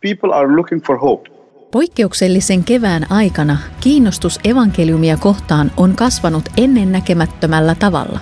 People 0.01 0.35
are 0.35 0.57
looking 0.57 0.85
for 0.87 1.01
hope. 1.01 1.46
Poikkeuksellisen 1.71 2.65
kevään 2.65 3.13
aikana 3.13 3.57
kiinnostus 3.81 4.41
evankeliumia 4.45 5.17
kohtaan 5.17 5.73
on 5.77 5.97
kasvanut 5.97 6.49
ennennäkemättömällä 6.57 7.75
tavalla. 7.75 8.21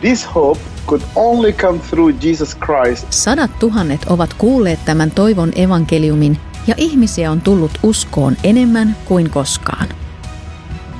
This 0.00 0.34
hope 0.34 0.60
could 0.86 1.02
only 1.14 1.52
come 1.52 1.78
through 1.78 2.24
Jesus 2.24 2.56
Christ. 2.56 3.06
Sadat 3.10 3.58
tuhannet 3.58 4.00
ovat 4.04 4.34
kuulleet 4.34 4.84
tämän 4.84 5.10
toivon 5.10 5.52
evankeliumin 5.56 6.38
ja 6.66 6.74
ihmisiä 6.76 7.30
on 7.30 7.40
tullut 7.40 7.70
uskoon 7.82 8.36
enemmän 8.44 8.96
kuin 9.04 9.30
koskaan. 9.30 9.86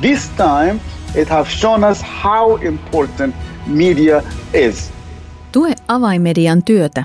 This 0.00 0.30
time 0.36 0.80
it 1.14 1.28
has 1.28 1.60
shown 1.60 1.84
us 1.84 2.04
how 2.24 2.64
important 2.66 3.34
media 3.66 4.22
is. 4.54 4.92
Tue 5.52 5.74
avaimedian 5.88 6.62
työtä 6.62 7.04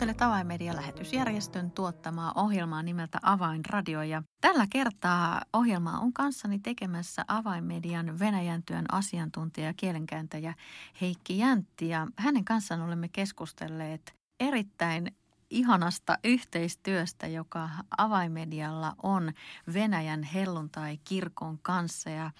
Kuuntelet 0.00 0.22
Avainmedian 0.22 0.76
lähetysjärjestön 0.76 1.70
tuottamaa 1.70 2.32
ohjelmaa 2.34 2.82
nimeltä 2.82 3.18
Avainradio 3.22 4.02
ja 4.02 4.22
tällä 4.40 4.66
kertaa 4.70 5.42
ohjelmaa 5.52 5.98
on 5.98 6.12
kanssani 6.12 6.58
tekemässä 6.58 7.24
Avainmedian 7.28 8.18
Venäjän 8.18 8.62
työn 8.62 8.84
asiantuntija 8.92 9.66
ja 9.66 9.74
kielenkääntäjä 9.74 10.54
Heikki 11.00 11.38
Jäntti 11.38 11.88
ja 11.88 12.06
hänen 12.16 12.44
kanssaan 12.44 12.80
olemme 12.80 13.08
keskustelleet 13.08 14.14
erittäin 14.40 15.14
ihanasta 15.50 16.18
yhteistyöstä, 16.24 17.26
joka 17.26 17.68
avaimedialla 17.98 18.94
on 19.02 19.32
Venäjän 19.74 20.22
helluntai-kirkon 20.22 21.58
kanssa. 21.62 22.10
Ja, 22.10 22.30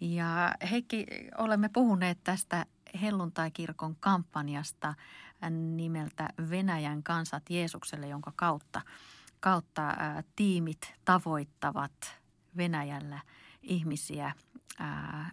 ja 0.00 0.54
Heikki, 0.70 1.06
olemme 1.38 1.68
puhuneet 1.68 2.18
tästä 2.24 2.66
helluntai-kirkon 3.02 3.96
kampanjasta 4.00 4.94
nimeltä 5.50 6.28
Venäjän 6.50 7.02
kansat 7.02 7.42
Jeesukselle, 7.50 8.08
jonka 8.08 8.32
kautta 8.36 8.80
kautta 9.40 9.82
ää, 9.82 10.22
tiimit 10.36 10.94
tavoittavat 11.04 12.18
Venäjällä 12.56 13.20
ihmisiä 13.62 14.32
ää, 14.78 15.30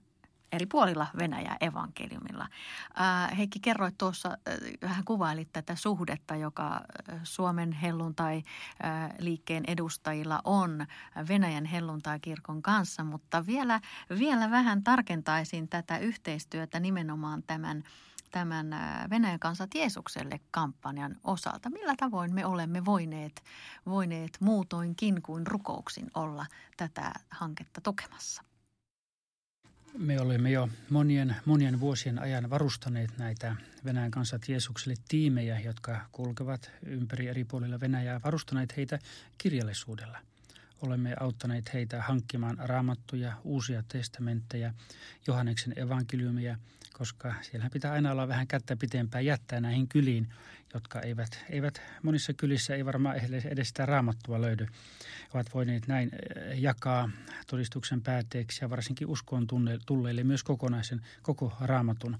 eri 0.51 0.65
puolilla 0.65 1.07
Venäjä 1.17 1.57
evankeliumilla. 1.61 2.47
Ää, 2.95 3.27
Heikki, 3.27 3.59
kerroit 3.59 3.97
tuossa, 3.97 4.37
vähän 4.81 5.05
kuvailit 5.05 5.49
tätä 5.53 5.75
suhdetta, 5.75 6.35
joka 6.35 6.81
Suomen 7.23 7.71
helluntai 7.71 8.43
liikkeen 9.19 9.63
edustajilla 9.67 10.41
on 10.43 10.85
Venäjän 11.27 11.65
helluntai-kirkon 11.65 12.61
kanssa, 12.61 13.03
mutta 13.03 13.45
vielä, 13.45 13.81
vielä 14.19 14.51
vähän 14.51 14.83
tarkentaisin 14.83 15.67
tätä 15.67 15.97
yhteistyötä 15.97 16.79
nimenomaan 16.79 17.43
tämän 17.43 17.83
tämän 18.35 18.67
Venäjän 19.09 19.39
kansat 19.39 19.75
Jeesukselle 19.75 20.39
kampanjan 20.51 21.15
osalta. 21.23 21.69
Millä 21.69 21.93
tavoin 21.97 22.33
me 22.33 22.45
olemme 22.45 22.85
voineet, 22.85 23.43
voineet 23.85 24.37
muutoinkin 24.39 25.21
kuin 25.21 25.47
rukouksin 25.47 26.11
olla 26.13 26.45
tätä 26.77 27.13
hanketta 27.29 27.81
tukemassa? 27.81 28.43
Me 29.97 30.21
olemme 30.21 30.51
jo 30.51 30.69
monien, 30.89 31.35
monien 31.45 31.79
vuosien 31.79 32.19
ajan 32.19 32.49
varustaneet 32.49 33.17
näitä 33.17 33.55
Venäjän 33.85 34.11
kansat 34.11 34.49
Jeesukselle 34.49 34.95
tiimejä, 35.07 35.59
jotka 35.59 36.01
kulkevat 36.11 36.71
ympäri 36.85 37.27
eri 37.27 37.43
puolilla 37.43 37.79
Venäjää, 37.79 38.21
varustaneet 38.23 38.77
heitä 38.77 38.99
kirjallisuudella. 39.37 40.17
Olemme 40.81 41.15
auttaneet 41.19 41.73
heitä 41.73 42.01
hankkimaan 42.01 42.57
raamattuja, 42.59 43.33
uusia 43.43 43.83
testamentteja, 43.87 44.73
Johanneksen 45.27 45.79
evankeliumia, 45.79 46.57
koska 46.93 47.33
siellä 47.41 47.69
pitää 47.69 47.91
aina 47.91 48.11
olla 48.11 48.27
vähän 48.27 48.47
kättä 48.47 48.75
pitempään 48.75 49.25
jättää 49.25 49.61
näihin 49.61 49.87
kyliin, 49.87 50.27
jotka 50.73 51.01
eivät, 51.01 51.45
eivät 51.49 51.81
monissa 52.03 52.33
kylissä 52.33 52.75
ei 52.75 52.85
varmaan 52.85 53.17
edes 53.45 53.67
sitä 53.67 53.85
raamattua 53.85 54.41
löydy. 54.41 54.67
Ovat 55.33 55.53
voineet 55.53 55.87
näin 55.87 56.11
eh, 56.13 56.59
jakaa 56.59 57.09
todistuksen 57.47 58.01
päätteeksi 58.01 58.65
ja 58.65 58.69
varsinkin 58.69 59.07
uskoon 59.07 59.47
tulleille 59.85 60.23
myös 60.23 60.43
kokonaisen 60.43 61.01
koko 61.21 61.57
raamatun. 61.61 62.17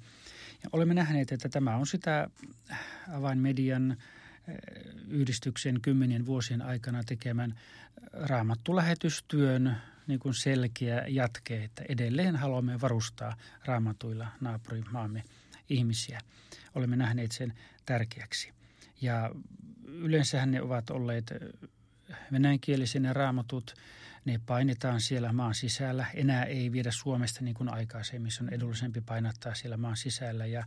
Ja 0.64 0.70
olemme 0.72 0.94
nähneet, 0.94 1.32
että 1.32 1.50
tämä 1.50 1.76
on 1.76 1.88
sitä 1.88 2.30
avainmedian 3.12 3.92
eh, 3.92 3.98
yhdistyksen 5.08 5.82
kymmenien 5.82 6.26
vuosien 6.26 6.62
aikana 6.62 7.04
tekemän 7.04 7.56
raamattulähetystyön 8.14 9.78
niin 10.08 10.20
kuin 10.20 10.34
selkeä 10.34 11.06
jatke, 11.08 11.64
että 11.64 11.84
edelleen 11.90 12.36
haluamme 12.36 12.82
varustaa 12.82 13.38
raamatuilla 13.66 14.28
naapurimaamme 14.42 15.24
ihmisiä. 15.70 16.20
Olemme 16.76 16.96
nähneet 16.96 17.32
sen 17.32 17.54
tärkeäksi. 17.86 18.52
Ja 19.02 19.32
yleensähän 19.86 20.52
ne 20.52 20.62
ovat 20.62 20.90
olleet 20.90 21.34
venäjänkielisinä 22.32 23.14
raamatut. 23.14 23.74
Ne 24.26 24.40
painetaan 24.46 25.02
siellä 25.02 25.34
maan 25.34 25.56
sisällä. 25.56 26.06
Enää 26.14 26.44
ei 26.44 26.72
viedä 26.72 26.92
Suomesta 26.92 27.44
niin 27.44 27.54
kuin 27.54 27.70
aikaisemmin. 27.70 28.32
Se 28.32 28.44
on 28.44 28.54
edullisempi 28.54 29.02
painattaa 29.02 29.56
siellä 29.56 29.78
maan 29.78 29.98
sisällä. 29.98 30.46
Ja 30.46 30.66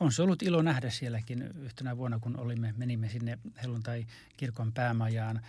on 0.00 0.12
se 0.12 0.22
ollut 0.22 0.42
ilo 0.42 0.62
nähdä 0.62 0.90
sielläkin 0.90 1.42
yhtenä 1.42 1.96
vuonna, 1.96 2.18
kun 2.18 2.36
olimme, 2.36 2.74
menimme 2.76 3.08
sinne 3.08 3.38
helluntai 3.62 4.06
kirkon 4.36 4.72
päämajaan 4.72 5.40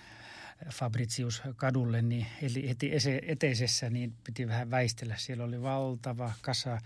Fabricius 0.69 1.41
kadulle, 1.55 2.01
niin 2.01 2.27
eli 2.41 2.69
heti 2.69 2.91
eteisessä 3.27 3.89
niin 3.89 4.13
piti 4.23 4.47
vähän 4.47 4.71
väistellä. 4.71 5.15
Siellä 5.17 5.43
oli 5.43 5.61
valtava 5.61 6.33
kasa 6.41 6.81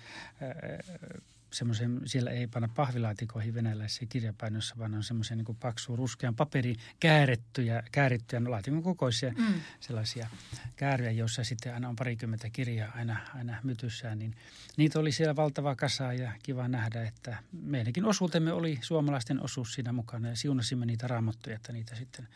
semmoisen, 1.56 2.02
siellä 2.06 2.32
ei 2.32 2.48
panna 2.48 2.70
pahvilaatikoihin 2.76 3.54
venäläisissä 3.54 4.06
kirjapainossa, 4.06 4.76
vaan 4.78 4.94
on 4.94 5.04
semmoisen 5.04 5.38
niin 5.38 5.58
paksu 5.60 5.96
ruskean 5.96 6.36
paperi 6.36 6.76
käärettyjä, 7.00 7.84
käärittyjä, 7.92 8.40
no 8.40 8.52
laatikon 8.52 8.84
kokoisia 8.84 9.34
mm. 9.38 9.54
sellaisia 9.80 10.30
kääryjä, 10.76 11.12
joissa 11.12 11.44
sitten 11.44 11.74
aina 11.74 11.90
on 11.90 11.96
parikymmentä 11.96 12.50
kirjaa 12.50 12.92
aina, 12.96 13.18
aina 13.36 13.58
mytyssään. 13.64 14.20
Niin 14.20 14.36
niitä 14.78 15.00
oli 15.00 15.12
siellä 15.12 15.36
valtava 15.36 15.76
kasa 15.76 16.14
ja 16.14 16.32
kiva 16.44 16.68
nähdä, 16.68 17.04
että 17.04 17.38
meidänkin 17.52 18.06
osuutemme 18.06 18.54
oli 18.54 18.80
suomalaisten 18.82 19.44
osuus 19.44 19.74
siinä 19.74 19.94
mukana 19.94 20.30
ja 20.30 20.36
siunasimme 20.36 20.86
niitä 20.86 21.08
raamattuja, 21.08 21.56
että 21.56 21.74
niitä 21.74 21.96
sitten– 21.96 22.28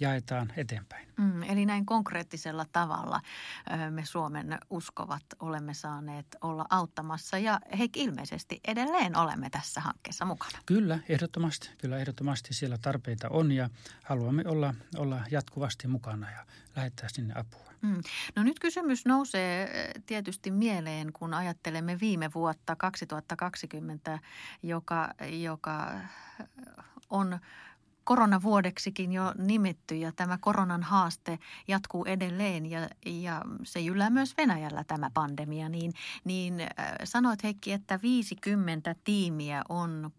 jaetaan 0.00 0.52
eteenpäin. 0.56 1.08
Mm, 1.16 1.42
eli 1.42 1.66
näin 1.66 1.86
konkreettisella 1.86 2.66
tavalla 2.72 3.20
me 3.90 4.04
Suomen 4.04 4.58
uskovat 4.70 5.22
olemme 5.40 5.74
saaneet 5.74 6.26
olla 6.40 6.66
auttamassa 6.70 7.38
ja 7.38 7.60
he 7.78 7.88
ilmeisesti 7.96 8.60
edelleen 8.68 9.16
olemme 9.16 9.50
tässä 9.50 9.80
hankkeessa 9.80 10.24
mukana. 10.24 10.58
Kyllä, 10.66 10.98
ehdottomasti. 11.08 11.70
Kyllä 11.78 11.98
ehdottomasti 11.98 12.54
siellä 12.54 12.78
tarpeita 12.78 13.28
on 13.28 13.52
ja 13.52 13.70
haluamme 14.04 14.42
olla, 14.46 14.74
olla 14.96 15.20
jatkuvasti 15.30 15.88
mukana 15.88 16.30
ja 16.30 16.46
lähettää 16.76 17.08
sinne 17.12 17.34
apua. 17.36 17.68
Mm. 17.82 18.02
No 18.36 18.42
nyt 18.42 18.58
kysymys 18.58 19.06
nousee 19.06 19.92
tietysti 20.06 20.50
mieleen, 20.50 21.12
kun 21.12 21.34
ajattelemme 21.34 22.00
viime 22.00 22.30
vuotta 22.34 22.76
2020, 22.76 24.18
joka, 24.62 25.14
joka 25.30 26.00
on 27.10 27.38
koronavuodeksikin 28.08 29.12
jo 29.12 29.34
nimetty 29.38 29.96
ja 29.96 30.12
tämä 30.12 30.38
koronan 30.38 30.82
haaste 30.82 31.38
jatkuu 31.68 32.04
edelleen 32.04 32.66
ja, 32.66 32.88
ja 33.06 33.42
se 33.62 33.80
jyllää 33.80 34.10
myös 34.10 34.36
Venäjällä 34.36 34.84
tämä 34.84 35.10
pandemia, 35.14 35.68
niin, 35.68 35.92
niin 36.24 36.60
äh, 36.60 36.68
sanoit 37.04 37.42
Heikki, 37.42 37.72
että 37.72 37.98
50 38.02 38.94
tiimiä 39.04 39.62
on 39.68 40.10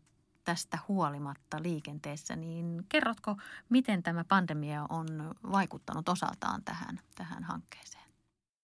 tästä 0.44 0.80
huolimatta 0.88 1.64
liikenteessä, 1.64 2.36
niin 2.36 2.84
kerrotko, 2.90 3.36
miten 3.70 4.04
tämä 4.04 4.24
pandemia 4.24 4.86
on 4.90 5.36
vaikuttanut 5.52 6.10
osaltaan 6.10 6.64
tähän, 6.64 7.00
tähän 7.16 7.44
hankkeeseen? 7.44 8.06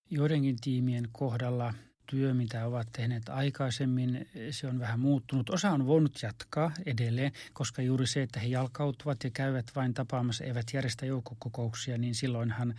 Joidenkin 0.09 0.55
tiimien 0.61 1.09
kohdalla 1.11 1.73
työ, 2.05 2.33
mitä 2.33 2.65
ovat 2.65 2.87
tehneet 2.91 3.29
aikaisemmin, 3.29 4.27
se 4.51 4.67
on 4.67 4.79
vähän 4.79 4.99
muuttunut. 4.99 5.49
Osa 5.49 5.71
on 5.71 5.87
voinut 5.87 6.21
jatkaa 6.21 6.71
edelleen, 6.85 7.31
koska 7.53 7.81
juuri 7.81 8.07
se, 8.07 8.21
että 8.21 8.39
he 8.39 8.47
jalkautuvat 8.47 9.23
ja 9.23 9.29
käyvät 9.29 9.71
vain 9.75 9.93
tapaamassa, 9.93 10.43
eivät 10.43 10.65
järjestä 10.73 11.05
joukkokokouksia, 11.05 11.97
niin 11.97 12.15
silloinhan 12.15 12.75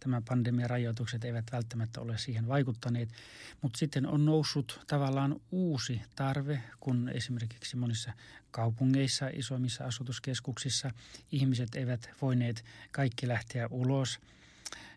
tämä 0.00 0.22
pandemian 0.28 0.70
rajoitukset 0.70 1.24
eivät 1.24 1.44
välttämättä 1.52 2.00
ole 2.00 2.18
siihen 2.18 2.48
vaikuttaneet. 2.48 3.08
Mutta 3.62 3.78
sitten 3.78 4.06
on 4.06 4.24
noussut 4.24 4.80
tavallaan 4.86 5.40
uusi 5.50 6.02
tarve, 6.16 6.62
kun 6.80 7.08
esimerkiksi 7.08 7.76
monissa 7.76 8.12
kaupungeissa, 8.50 9.28
isommissa 9.32 9.84
asutuskeskuksissa 9.84 10.90
ihmiset 11.32 11.74
eivät 11.74 12.10
voineet 12.22 12.64
kaikki 12.92 13.28
lähteä 13.28 13.68
ulos– 13.70 14.18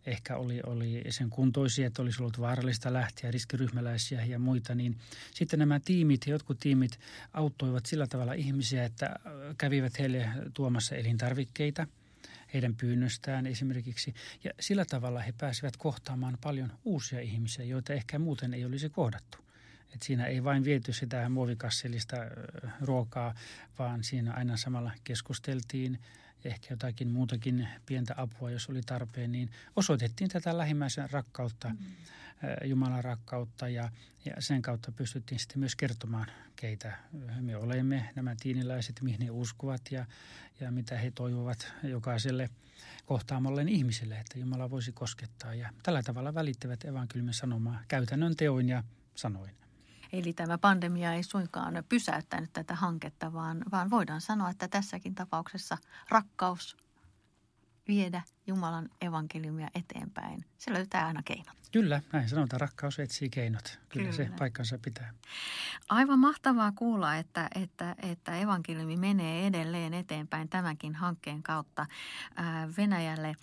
ehkä 0.06 0.38
oli, 0.38 0.62
oli 0.66 1.04
sen 1.10 1.30
kuntoisia, 1.30 1.88
että 1.88 2.02
olisi 2.02 2.22
ollut 2.22 2.40
vaarallista 2.40 2.94
lähteä, 2.94 3.32
riskiryhmäläisiä 3.32 4.26
ja 4.26 4.40
muita, 4.40 4.76
niin 4.76 4.98
sitten 5.34 5.60
nämä 5.60 5.80
tiimit, 5.80 6.28
jotkut 6.28 6.60
tiimit 6.60 7.00
auttoivat 7.34 7.86
sillä 7.86 8.08
tavalla 8.08 8.34
ihmisiä, 8.34 8.86
että 8.86 9.06
äh, 9.06 9.32
kävivät 9.58 10.00
heille 10.00 10.30
tuomassa 10.54 10.96
elintarvikkeita 10.96 11.88
heidän 12.54 12.76
pyynnöstään 12.76 13.48
esimerkiksi. 13.48 14.14
Ja 14.44 14.52
sillä 14.60 14.86
tavalla 14.86 15.20
he 15.20 15.34
pääsivät 15.38 15.78
kohtaamaan 15.78 16.38
paljon 16.42 16.72
uusia 16.86 17.20
ihmisiä, 17.20 17.66
joita 17.66 17.94
ehkä 17.94 18.20
muuten 18.20 18.54
ei 18.54 18.66
olisi 18.66 18.90
kohdattu. 18.90 19.38
Et 19.94 20.02
siinä 20.02 20.26
ei 20.26 20.44
vain 20.44 20.64
viety 20.64 20.94
sitä 20.94 21.30
muovikassillista 21.30 22.18
äh, 22.18 22.74
ruokaa, 22.82 23.36
vaan 23.80 24.04
siinä 24.04 24.34
aina 24.34 24.58
samalla 24.58 24.92
keskusteltiin– 25.04 26.00
ehkä 26.50 26.68
jotakin 26.70 27.08
muutakin 27.08 27.68
pientä 27.86 28.14
apua, 28.18 28.52
jos 28.52 28.70
oli 28.70 28.82
tarpeen, 28.82 29.32
niin 29.32 29.52
osoitettiin 29.76 30.30
tätä 30.30 30.58
lähimmäisen 30.58 31.10
rakkautta, 31.10 31.70
mm. 31.70 31.78
Jumalan 32.66 33.04
rakkautta 33.04 33.70
ja, 33.70 33.90
ja 34.26 34.34
sen 34.40 34.62
kautta 34.62 34.92
pystyttiin 34.92 35.40
sitten 35.40 35.60
myös 35.60 35.76
kertomaan, 35.76 36.28
keitä 36.56 36.98
me 37.40 37.58
olemme, 37.58 38.10
nämä 38.16 38.36
tiiniläiset, 38.40 39.02
mihin 39.02 39.22
he 39.22 39.32
uskovat 39.32 39.82
ja, 39.92 40.06
ja 40.60 40.72
mitä 40.72 40.98
he 40.98 41.12
toivovat 41.12 41.74
jokaiselle 41.84 42.50
kohtaamalleen 43.06 43.70
ihmiselle, 43.70 44.20
että 44.20 44.40
Jumala 44.40 44.70
voisi 44.70 44.92
koskettaa. 44.92 45.54
Ja 45.54 45.70
tällä 45.84 46.04
tavalla 46.04 46.34
välittävät 46.34 46.86
evankeliumin 46.86 47.34
sanomaa 47.34 47.84
käytännön 47.88 48.36
teoin 48.36 48.70
ja 48.70 48.84
sanoin. 49.16 49.52
Eli 50.14 50.34
tämä 50.34 50.58
pandemia 50.58 51.14
ei 51.14 51.24
suinkaan 51.24 51.84
pysäyttänyt 51.90 52.54
tätä 52.54 52.76
hanketta, 52.76 53.34
vaan, 53.34 53.64
vaan 53.72 53.90
voidaan 53.90 54.22
sanoa, 54.22 54.50
että 54.50 54.68
tässäkin 54.68 55.16
tapauksessa 55.16 55.78
rakkaus 56.10 56.78
viedä 57.88 58.22
Jumalan 58.48 58.90
evankeliumia 59.02 59.68
eteenpäin. 59.76 60.46
Se 60.58 60.74
löytää 60.74 61.08
aina 61.08 61.24
keinot. 61.24 61.56
Kyllä, 61.72 62.02
näin 62.14 62.30
sanotaan. 62.30 62.62
Rakkaus 62.62 63.00
etsii 63.00 63.30
keinot. 63.30 63.80
Kyllä, 63.90 64.12
Kyllä. 64.12 64.30
se 64.30 64.30
paikkansa 64.40 64.78
pitää. 64.78 65.14
Aivan 65.90 66.20
mahtavaa 66.20 66.72
kuulla, 66.72 67.16
että, 67.16 67.48
että, 67.56 67.96
että 68.02 68.38
evankeliumi 68.38 68.98
menee 68.98 69.48
edelleen 69.48 69.94
eteenpäin 69.94 70.50
tämänkin 70.50 70.96
hankkeen 70.96 71.44
kautta 71.44 71.86
Venäjälle 72.78 73.36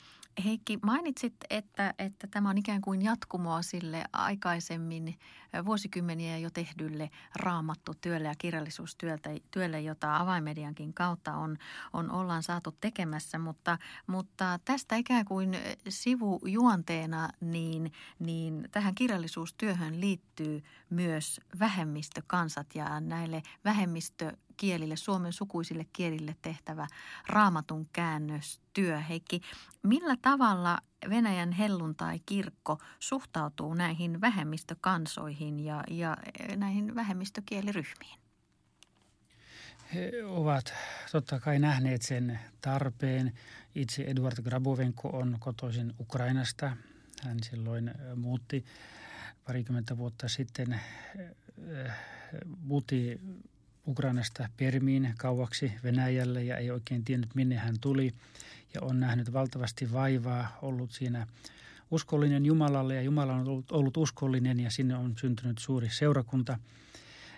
Heikki, 0.44 0.78
mainitsit, 0.82 1.34
että, 1.50 1.94
että 1.98 2.26
tämä 2.30 2.50
on 2.50 2.58
ikään 2.58 2.80
kuin 2.80 3.02
jatkumoa 3.02 3.62
sille 3.62 4.04
aikaisemmin 4.12 5.18
vuosikymmeniä 5.64 6.38
jo 6.38 6.50
tehdylle 6.50 7.10
raamattutyölle 7.36 8.28
ja 8.28 8.34
kirjallisuustyölle, 8.38 9.80
jota 9.80 10.16
avaimediankin 10.16 10.94
kautta 10.94 11.34
on, 11.34 11.56
on 11.92 12.10
ollaan 12.10 12.42
saatu 12.42 12.76
tekemässä. 12.80 13.38
Mutta, 13.38 13.78
mutta 14.06 14.58
tästä 14.64 14.96
ikään 14.96 15.24
kuin 15.24 15.56
sivujuonteena 15.88 17.28
niin, 17.40 17.92
niin 18.18 18.68
tähän 18.70 18.94
kirjallisuustyöhön 18.94 20.00
liittyy 20.00 20.62
myös 20.90 21.40
vähemmistökansat 21.58 22.66
ja 22.74 23.00
näille 23.00 23.42
vähemmistö 23.64 24.32
kielille, 24.58 24.96
suomen 24.96 25.32
sukuisille 25.32 25.86
kielille 25.92 26.36
tehtävä 26.42 26.86
raamatun 27.28 27.88
käännöstyö. 27.92 29.00
Heikki, 29.00 29.40
millä 29.82 30.16
tavalla 30.22 30.78
Venäjän 31.10 31.52
helluntai-kirkko 31.52 32.78
suhtautuu 32.98 33.74
näihin 33.74 34.20
vähemmistökansoihin 34.20 35.60
ja, 35.60 35.84
ja 35.90 36.16
näihin 36.56 36.94
vähemmistökieliryhmiin? 36.94 38.20
He 39.94 40.12
ovat 40.26 40.74
totta 41.12 41.40
kai 41.40 41.58
nähneet 41.58 42.02
sen 42.02 42.38
tarpeen. 42.60 43.32
Itse 43.74 44.02
Eduard 44.02 44.42
Grabovenko 44.42 45.08
on 45.08 45.36
kotoisin 45.40 45.94
Ukrainasta. 46.00 46.76
Hän 47.22 47.42
silloin 47.42 47.90
muutti 48.16 48.64
parikymmentä 49.46 49.96
vuotta 49.96 50.28
sitten, 50.28 50.80
muutti 52.56 53.20
Ukrainasta 53.88 54.48
Permiin 54.56 55.14
kauaksi 55.18 55.72
Venäjälle 55.84 56.44
ja 56.44 56.56
ei 56.56 56.70
oikein 56.70 57.04
tiennyt 57.04 57.34
minne 57.34 57.56
hän 57.56 57.74
tuli 57.80 58.14
ja 58.74 58.80
on 58.80 59.00
nähnyt 59.00 59.32
valtavasti 59.32 59.92
vaivaa, 59.92 60.58
ollut 60.62 60.90
siinä 60.90 61.26
uskollinen 61.90 62.46
Jumalalle 62.46 62.94
ja 62.94 63.02
Jumala 63.02 63.34
on 63.34 63.48
ollut, 63.48 63.72
ollut 63.72 63.96
uskollinen 63.96 64.60
ja 64.60 64.70
sinne 64.70 64.96
on 64.96 65.14
syntynyt 65.20 65.58
suuri 65.58 65.88
seurakunta. 65.90 66.58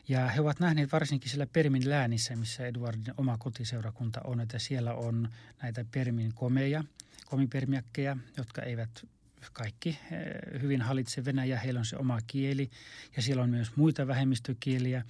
Ja 0.09 0.29
he 0.29 0.41
ovat 0.41 0.61
nähneet 0.61 0.93
varsinkin 0.93 1.31
siellä 1.31 1.47
Permin 1.47 1.91
läänissä, 1.91 2.37
missä 2.37 2.67
Eduardin 2.67 3.15
oma 3.17 3.39
kotiseurakunta 3.39 4.21
on, 4.25 4.41
että 4.41 4.59
siellä 4.59 4.95
on 4.95 5.29
näitä 5.63 5.85
Permin 5.91 6.35
komeja, 6.35 6.85
komipermiakkeja, 7.27 8.17
jotka 8.37 8.63
eivät 8.63 9.07
kaikki 9.53 9.89
eh, 9.89 10.61
hyvin 10.63 10.83
hallitse 10.83 11.25
Venäjä, 11.25 11.59
heillä 11.59 11.81
on 11.81 11.87
se 11.87 11.97
oma 11.97 12.19
kieli 12.27 12.71
ja 13.17 13.23
siellä 13.23 13.43
on 13.43 13.51
myös 13.51 13.77
muita 13.77 14.07
vähemmistökieliä. 14.07 15.05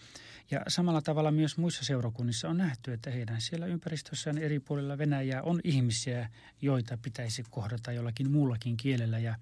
Ja 0.50 0.62
samalla 0.68 1.02
tavalla 1.02 1.30
myös 1.30 1.56
muissa 1.56 1.84
seurakunnissa 1.84 2.48
on 2.48 2.58
nähty, 2.58 2.92
että 2.92 3.10
heidän 3.10 3.40
siellä 3.40 3.66
ympäristössään 3.66 4.38
eri 4.38 4.60
puolilla 4.60 4.98
Venäjää 4.98 5.42
on 5.42 5.60
ihmisiä, 5.64 6.28
joita 6.62 6.98
pitäisi 7.02 7.44
kohdata 7.50 7.92
jollakin 7.92 8.30
muullakin 8.30 8.76
kielellä. 8.76 9.18
Ja, 9.18 9.34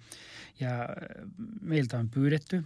ja 0.61 0.83
eh, 0.83 1.27
meiltä 1.61 1.99
on 1.99 2.09
pyydetty 2.11 2.65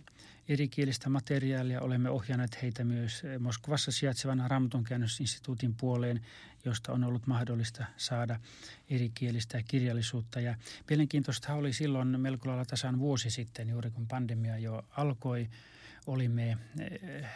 erikielistä 0.48 1.09
materiaalia. 1.09 1.81
Olemme 1.81 2.11
ohjanneet 2.11 2.62
heitä 2.62 2.85
myös 2.85 3.22
Moskovassa 3.38 3.92
sijaitsevan 3.92 4.44
Raamatun 4.46 4.85
käännösinstituutin 4.85 5.74
puoleen, 5.74 6.20
josta 6.64 6.92
on 6.92 7.05
ollut 7.05 7.26
mahdollista 7.26 7.85
saada 7.96 8.40
erikielistä 8.90 9.62
kirjallisuutta. 9.62 10.40
Ja 10.40 10.55
mielenkiintoista 10.90 11.55
oli 11.55 11.72
silloin 11.72 12.20
melko 12.20 12.48
lailla 12.48 12.64
tasan 12.64 12.98
vuosi 12.98 13.31
sitten, 13.31 13.68
juuri 13.68 13.90
kun 13.90 14.09
pandemia 14.09 14.59
jo 14.59 14.85
alkoi, 14.96 15.48
olimme 16.07 16.59
eh, 16.81 17.31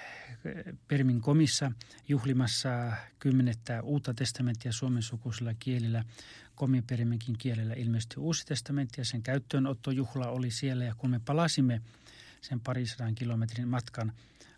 Permin 0.88 1.20
komissa 1.20 1.72
juhlimassa 2.08 2.92
kymmenettä 3.18 3.82
uutta 3.82 4.14
testamenttia 4.14 4.72
suomen 4.72 5.02
sukuisilla 5.02 5.54
kielillä. 5.54 6.04
Komin 6.54 6.84
Perminkin 6.86 7.38
kielellä 7.38 7.74
ilmestyi 7.74 8.22
uusi 8.22 8.46
testamentti 8.46 9.00
ja 9.00 9.04
sen 9.04 9.22
käyttöönottojuhla 9.22 10.28
oli 10.28 10.50
siellä. 10.50 10.84
Ja 10.84 10.94
kun 10.94 11.10
me 11.10 11.20
palasimme– 11.24 11.80
sen 12.48 12.60
parisadan 12.60 13.14
kilometrin 13.14 13.68
matkan 13.68 14.12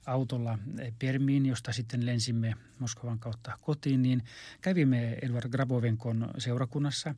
autolla 0.06 0.58
Permiin, 0.98 1.46
josta 1.46 1.72
sitten 1.72 2.06
lensimme 2.06 2.54
Moskovan 2.78 3.18
kautta 3.18 3.58
kotiin, 3.60 4.02
niin 4.02 4.22
kävimme 4.60 5.18
Edward 5.22 5.48
Grabovenkon 5.48 6.30
seurakunnassa. 6.38 7.14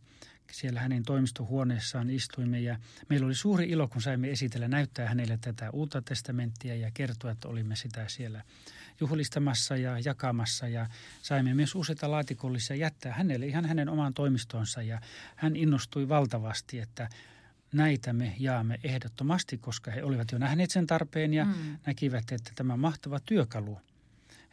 Siellä 0.53 0.81
hänen 0.81 1.03
toimistohuoneessaan 1.03 2.11
istuimme 2.11 2.61
ja 2.61 2.79
meillä 3.09 3.27
oli 3.27 3.35
suuri 3.35 3.69
ilo, 3.69 3.89
kun 3.89 4.03
saimme 4.03 4.31
esitellä, 4.31 4.69
näyttää 4.69 5.09
hänelle 5.09 5.39
tätä 5.41 5.71
uutta 5.71 6.03
testamenttia 6.03 6.77
ja 6.77 6.91
kertoa, 6.95 7.31
että 7.31 7.49
olimme 7.49 7.77
sitä 7.77 8.09
siellä 8.09 8.43
juhlistamassa 9.01 9.77
ja 9.77 9.99
jakamassa 9.99 10.69
ja 10.69 10.87
saimme 11.23 11.55
myös 11.55 11.75
useita 11.75 12.11
laatikollisia 12.11 12.77
jättää 12.77 13.13
hänelle 13.13 13.47
ihan 13.47 13.65
hänen 13.65 13.89
omaan 13.89 14.15
toimistonsa 14.15 14.83
ja 14.83 15.01
hän 15.37 15.57
innostui 15.57 16.09
valtavasti, 16.09 16.79
että 16.79 17.09
näitä 17.73 18.13
me 18.13 18.35
jaamme 18.39 18.81
ehdottomasti, 18.85 19.59
koska 19.59 19.91
he 19.91 20.05
olivat 20.05 20.33
jo 20.33 20.39
nähneet 20.39 20.71
sen 20.71 20.87
tarpeen 20.87 21.35
ja 21.35 21.45
mm. 21.45 21.79
näkivät, 21.87 22.33
että 22.33 22.53
tämä 22.55 22.77
mahtava 22.77 23.21
työkalu 23.21 23.79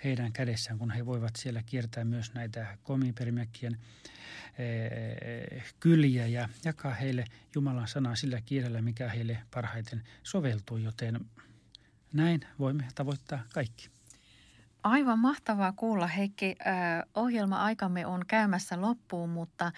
heidän 0.04 0.34
kädessään, 0.34 0.80
kun 0.80 0.92
he 0.92 1.06
voivat 1.06 1.36
siellä 1.36 1.64
kiertää 1.64 2.06
myös 2.06 2.34
näitä 2.34 2.78
komipermäkkien 2.84 3.78
eh, 4.58 5.74
kyliä 5.80 6.28
ja 6.28 6.50
jakaa 6.66 6.94
heille 6.94 7.26
Jumalan 7.56 7.88
sanaa 7.88 8.16
sillä 8.16 8.42
kielellä, 8.42 8.82
mikä 8.82 9.10
heille 9.10 9.38
parhaiten 9.54 10.04
soveltuu, 10.24 10.78
joten 10.78 11.26
näin 12.14 12.42
voimme 12.60 12.88
tavoittaa 12.96 13.44
kaikki. 13.54 13.97
Aivan 14.88 15.20
mahtavaa 15.20 15.74
kuulla, 15.76 16.08
Heikki. 16.08 16.56
Ohjelma-aikamme 17.16 18.06
on 18.06 18.26
käymässä 18.28 18.82
loppuun, 18.82 19.30
mutta 19.30 19.72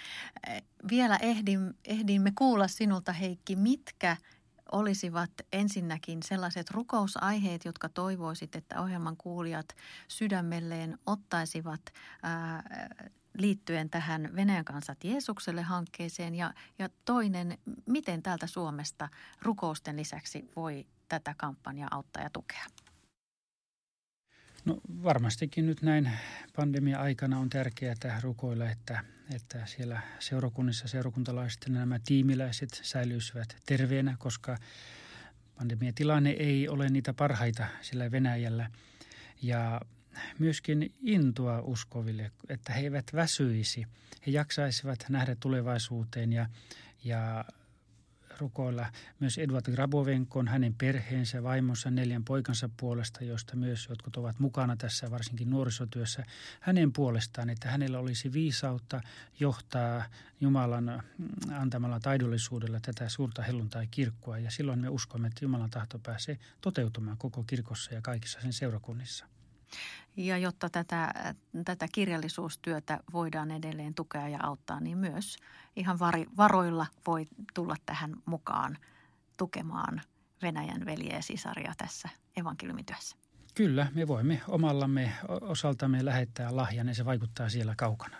vielä 0.90 1.18
ehdin, 1.18 1.78
ehdimme 1.86 2.32
kuulla 2.36 2.68
sinulta, 2.68 3.14
Heikki, 3.14 3.56
mitkä 3.56 4.18
olisivat 4.72 5.32
ensinnäkin 5.54 6.24
sellaiset 6.24 6.72
rukousaiheet, 6.72 7.66
jotka 7.66 7.90
toivoisit, 7.90 8.56
että 8.56 8.82
ohjelman 8.82 9.18
kuulijat 9.18 9.76
sydämelleen 10.08 10.98
ottaisivat 11.06 11.82
liittyen 13.38 13.90
tähän 13.90 14.30
Venäjän 14.36 14.66
kansat 14.66 15.04
Jeesukselle 15.04 15.62
hankkeeseen 15.62 16.36
ja, 16.36 16.54
ja 16.80 16.90
toinen, 17.06 17.58
miten 17.86 18.24
täältä 18.24 18.48
Suomesta 18.48 19.10
rukousten 19.42 19.98
lisäksi 19.98 20.52
voi 20.56 20.88
tätä 21.08 21.36
kampanjaa 21.38 21.90
auttaa 21.92 22.24
ja 22.24 22.30
tukea? 22.30 22.66
No 24.66 24.78
varmastikin 25.04 25.66
nyt 25.66 25.82
näin 25.82 26.12
pandemia-aikana 26.56 27.40
on 27.40 27.50
tärkeää 27.50 28.20
rukoilla, 28.22 28.70
että, 28.70 29.04
että 29.36 29.66
siellä 29.66 30.02
seurakunnissa 30.20 30.88
seurakuntalaiset 30.88 31.60
ja 31.68 31.74
nämä 31.74 32.00
tiimiläiset 32.06 32.80
säilyisivät 32.84 33.58
terveenä, 33.66 34.16
koska 34.20 34.58
pandemiatilanne 35.56 36.30
ei 36.30 36.70
ole 36.70 36.90
niitä 36.90 37.14
parhaita 37.14 37.68
sillä 37.82 38.12
Venäjällä. 38.12 38.72
Ja 39.42 39.82
myöskin 40.40 40.94
intoa 41.02 41.62
uskoville, 41.62 42.32
että 42.50 42.74
he 42.74 42.82
eivät 42.82 43.06
väsyisi. 43.14 43.88
He 44.28 44.32
jaksaisivat 44.32 45.06
nähdä 45.10 45.36
tulevaisuuteen 45.40 46.34
ja, 46.34 46.50
ja 47.04 47.46
rukoilla 48.40 48.86
myös 49.20 49.38
Edward 49.38 49.72
Grabovenkon, 49.72 50.48
hänen 50.48 50.74
perheensä, 50.74 51.44
vaimonsa, 51.44 51.92
neljän 51.92 52.24
poikansa 52.24 52.70
puolesta, 52.78 53.24
joista 53.24 53.56
myös 53.56 53.88
jotkut 53.90 54.18
ovat 54.18 54.40
mukana 54.40 54.76
tässä 54.76 55.12
varsinkin 55.12 55.50
nuorisotyössä, 55.50 56.24
hänen 56.60 56.94
puolestaan, 56.94 57.50
että 57.50 57.70
hänellä 57.70 58.00
olisi 58.00 58.34
viisautta 58.34 59.02
johtaa 59.40 60.04
Jumalan 60.42 61.04
mm, 61.18 61.28
antamalla 61.54 62.00
taidollisuudella 62.00 62.80
tätä 62.80 63.10
suurta 63.10 63.42
helluntai-kirkkoa. 63.42 64.38
Ja 64.38 64.52
silloin 64.52 64.80
me 64.80 64.90
uskomme, 64.90 65.28
että 65.28 65.46
Jumalan 65.46 65.70
tahto 65.70 66.00
pääsee 66.00 66.40
toteutumaan 66.62 67.18
koko 67.18 67.44
kirkossa 67.44 67.94
ja 67.94 68.02
kaikissa 68.02 68.42
sen 68.42 68.54
seurakunnissa. 68.54 69.26
Ja 70.16 70.38
jotta 70.38 70.70
tätä, 70.70 71.14
tätä 71.66 71.88
kirjallisuustyötä 71.92 73.00
voidaan 73.14 73.52
edelleen 73.52 73.94
tukea 73.94 74.28
ja 74.28 74.40
auttaa, 74.44 74.80
niin 74.80 74.98
myös 74.98 75.38
ihan 75.76 76.00
varoilla 76.38 76.86
voi 77.08 77.26
tulla 77.54 77.76
tähän 77.86 78.16
mukaan 78.26 78.78
tukemaan 79.38 80.02
Venäjän 80.42 80.86
veljeä 80.86 81.16
ja 81.16 81.22
sisaria 81.22 81.74
tässä 81.78 82.10
evankeliumityössä. 82.38 83.16
Kyllä, 83.56 83.88
me 83.96 84.08
voimme 84.08 84.42
omallamme 84.48 85.14
osaltamme 85.42 86.06
lähettää 86.06 86.56
lahjan 86.56 86.88
ja 86.88 86.96
se 86.96 87.06
vaikuttaa 87.06 87.50
siellä 87.50 87.74
kaukana. 87.78 88.18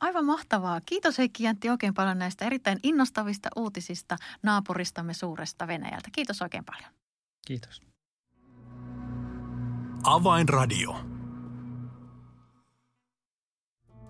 Aivan 0.00 0.24
mahtavaa. 0.24 0.80
Kiitos 0.80 1.18
Heikki 1.18 1.42
Jäntti 1.42 1.70
oikein 1.70 1.94
paljon 1.94 2.18
näistä 2.18 2.44
erittäin 2.44 2.78
innostavista 2.82 3.48
uutisista 3.56 4.16
naapuristamme 4.42 5.14
suuresta 5.14 5.66
Venäjältä. 5.66 6.08
Kiitos 6.12 6.42
oikein 6.42 6.64
paljon. 6.64 6.90
Kiitos. 7.46 7.82
Avainradio. 10.04 11.15